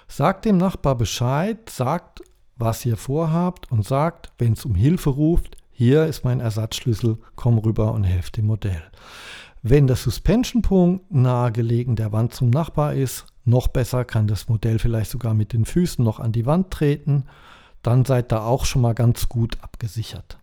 Sagt 0.08 0.44
dem 0.44 0.56
Nachbar 0.56 0.94
Bescheid, 0.96 1.68
sagt, 1.68 2.22
was 2.56 2.84
ihr 2.86 2.96
vorhabt 2.96 3.70
und 3.70 3.84
sagt, 3.84 4.32
wenn 4.38 4.52
es 4.52 4.64
um 4.64 4.74
Hilfe 4.74 5.10
ruft, 5.10 5.56
hier 5.72 6.06
ist 6.06 6.24
mein 6.24 6.40
Ersatzschlüssel, 6.40 7.18
komm 7.34 7.58
rüber 7.58 7.92
und 7.92 8.04
helft 8.04 8.36
dem 8.36 8.46
Modell. 8.46 8.82
Wenn 9.62 9.86
der 9.86 9.96
Suspension-Punkt 9.96 11.10
nahegelegen 11.12 11.96
der 11.96 12.12
Wand 12.12 12.34
zum 12.34 12.50
Nachbar 12.50 12.94
ist, 12.94 13.26
noch 13.44 13.68
besser 13.68 14.04
kann 14.04 14.26
das 14.26 14.48
Modell 14.48 14.78
vielleicht 14.78 15.10
sogar 15.10 15.34
mit 15.34 15.52
den 15.52 15.64
Füßen 15.64 16.04
noch 16.04 16.18
an 16.18 16.32
die 16.32 16.46
Wand 16.46 16.70
treten. 16.70 17.24
Dann 17.82 18.04
seid 18.04 18.32
ihr 18.32 18.44
auch 18.44 18.64
schon 18.64 18.82
mal 18.82 18.94
ganz 18.94 19.28
gut 19.28 19.58
abgesichert. 19.60 20.38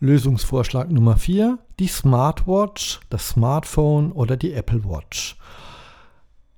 Lösungsvorschlag 0.00 0.90
Nummer 0.90 1.16
4, 1.16 1.58
die 1.78 1.86
Smartwatch, 1.86 3.00
das 3.10 3.28
Smartphone 3.28 4.12
oder 4.12 4.36
die 4.36 4.52
Apple 4.52 4.84
Watch. 4.84 5.38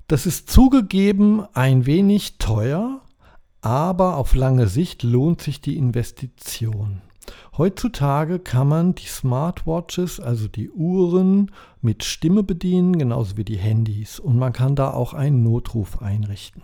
Das 0.08 0.26
ist 0.26 0.50
zugegeben 0.50 1.44
ein 1.52 1.86
wenig 1.86 2.38
teuer, 2.38 3.02
aber 3.60 4.16
auf 4.16 4.34
lange 4.34 4.68
Sicht 4.68 5.02
lohnt 5.02 5.42
sich 5.42 5.60
die 5.60 5.76
Investition. 5.76 7.02
Heutzutage 7.56 8.38
kann 8.38 8.68
man 8.68 8.94
die 8.94 9.06
Smartwatches, 9.06 10.20
also 10.20 10.48
die 10.48 10.70
Uhren, 10.70 11.50
mit 11.80 12.04
Stimme 12.04 12.42
bedienen, 12.42 12.98
genauso 12.98 13.36
wie 13.36 13.44
die 13.44 13.58
Handys. 13.58 14.18
Und 14.18 14.38
man 14.38 14.52
kann 14.52 14.76
da 14.76 14.90
auch 14.90 15.14
einen 15.14 15.42
Notruf 15.42 16.02
einrichten. 16.02 16.62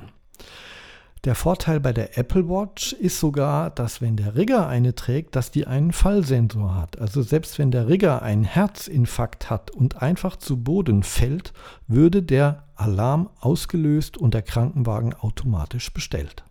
Der 1.24 1.36
Vorteil 1.36 1.78
bei 1.78 1.92
der 1.92 2.18
Apple 2.18 2.48
Watch 2.48 2.94
ist 2.94 3.20
sogar, 3.20 3.70
dass 3.70 4.00
wenn 4.00 4.16
der 4.16 4.34
Rigger 4.34 4.66
eine 4.66 4.96
trägt, 4.96 5.36
dass 5.36 5.52
die 5.52 5.68
einen 5.68 5.92
Fallsensor 5.92 6.74
hat. 6.74 6.98
Also 6.98 7.22
selbst 7.22 7.60
wenn 7.60 7.70
der 7.70 7.86
Rigger 7.86 8.22
einen 8.22 8.42
Herzinfarkt 8.42 9.48
hat 9.48 9.70
und 9.70 10.02
einfach 10.02 10.34
zu 10.34 10.64
Boden 10.64 11.04
fällt, 11.04 11.52
würde 11.86 12.24
der 12.24 12.64
Alarm 12.74 13.30
ausgelöst 13.38 14.18
und 14.18 14.34
der 14.34 14.42
Krankenwagen 14.42 15.14
automatisch 15.14 15.92
bestellt. 15.92 16.42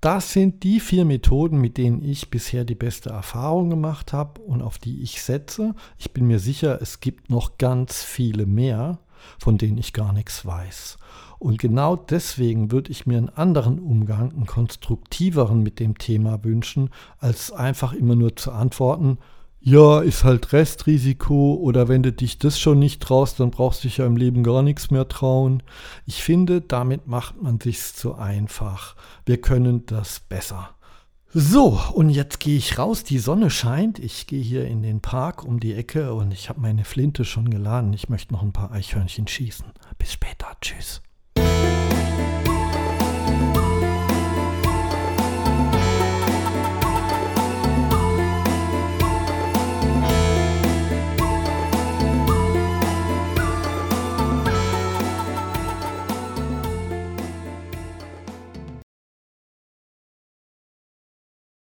Das 0.00 0.32
sind 0.32 0.62
die 0.62 0.80
vier 0.80 1.04
Methoden, 1.04 1.60
mit 1.60 1.76
denen 1.76 2.02
ich 2.02 2.30
bisher 2.30 2.64
die 2.64 2.74
beste 2.74 3.10
Erfahrung 3.10 3.68
gemacht 3.68 4.14
habe 4.14 4.40
und 4.40 4.62
auf 4.62 4.78
die 4.78 5.02
ich 5.02 5.22
setze. 5.22 5.74
Ich 5.98 6.12
bin 6.12 6.26
mir 6.26 6.38
sicher, 6.38 6.80
es 6.80 7.00
gibt 7.00 7.28
noch 7.28 7.58
ganz 7.58 8.02
viele 8.02 8.46
mehr, 8.46 8.98
von 9.38 9.58
denen 9.58 9.76
ich 9.76 9.92
gar 9.92 10.14
nichts 10.14 10.46
weiß. 10.46 10.96
Und 11.38 11.58
genau 11.58 11.96
deswegen 11.96 12.72
würde 12.72 12.90
ich 12.90 13.06
mir 13.06 13.18
einen 13.18 13.28
anderen 13.28 13.78
Umgang, 13.78 14.32
einen 14.32 14.46
konstruktiveren 14.46 15.62
mit 15.62 15.78
dem 15.78 15.98
Thema 15.98 16.44
wünschen, 16.44 16.88
als 17.18 17.52
einfach 17.52 17.92
immer 17.92 18.16
nur 18.16 18.36
zu 18.36 18.52
antworten, 18.52 19.18
ja, 19.62 20.00
ist 20.00 20.24
halt 20.24 20.52
Restrisiko 20.52 21.54
oder 21.54 21.88
wenn 21.88 22.02
du 22.02 22.12
dich 22.12 22.38
das 22.38 22.58
schon 22.58 22.78
nicht 22.78 23.02
traust, 23.02 23.40
dann 23.40 23.50
brauchst 23.50 23.84
du 23.84 23.88
dich 23.88 23.98
ja 23.98 24.06
im 24.06 24.16
Leben 24.16 24.42
gar 24.42 24.62
nichts 24.62 24.90
mehr 24.90 25.06
trauen. 25.06 25.62
Ich 26.06 26.22
finde, 26.22 26.62
damit 26.62 27.06
macht 27.06 27.42
man 27.42 27.60
sich's 27.60 27.94
zu 27.94 28.14
einfach. 28.14 28.96
Wir 29.26 29.40
können 29.40 29.84
das 29.84 30.20
besser. 30.20 30.70
So, 31.32 31.78
und 31.92 32.10
jetzt 32.10 32.40
gehe 32.40 32.56
ich 32.56 32.78
raus, 32.78 33.04
die 33.04 33.18
Sonne 33.18 33.50
scheint. 33.50 33.98
Ich 33.98 34.26
gehe 34.26 34.42
hier 34.42 34.66
in 34.66 34.82
den 34.82 35.00
Park 35.00 35.44
um 35.44 35.60
die 35.60 35.74
Ecke 35.74 36.14
und 36.14 36.32
ich 36.32 36.48
habe 36.48 36.60
meine 36.60 36.84
Flinte 36.84 37.24
schon 37.24 37.50
geladen. 37.50 37.92
Ich 37.92 38.08
möchte 38.08 38.32
noch 38.32 38.42
ein 38.42 38.52
paar 38.52 38.72
Eichhörnchen 38.72 39.28
schießen. 39.28 39.66
Bis 39.98 40.14
später, 40.14 40.48
tschüss. 40.60 41.02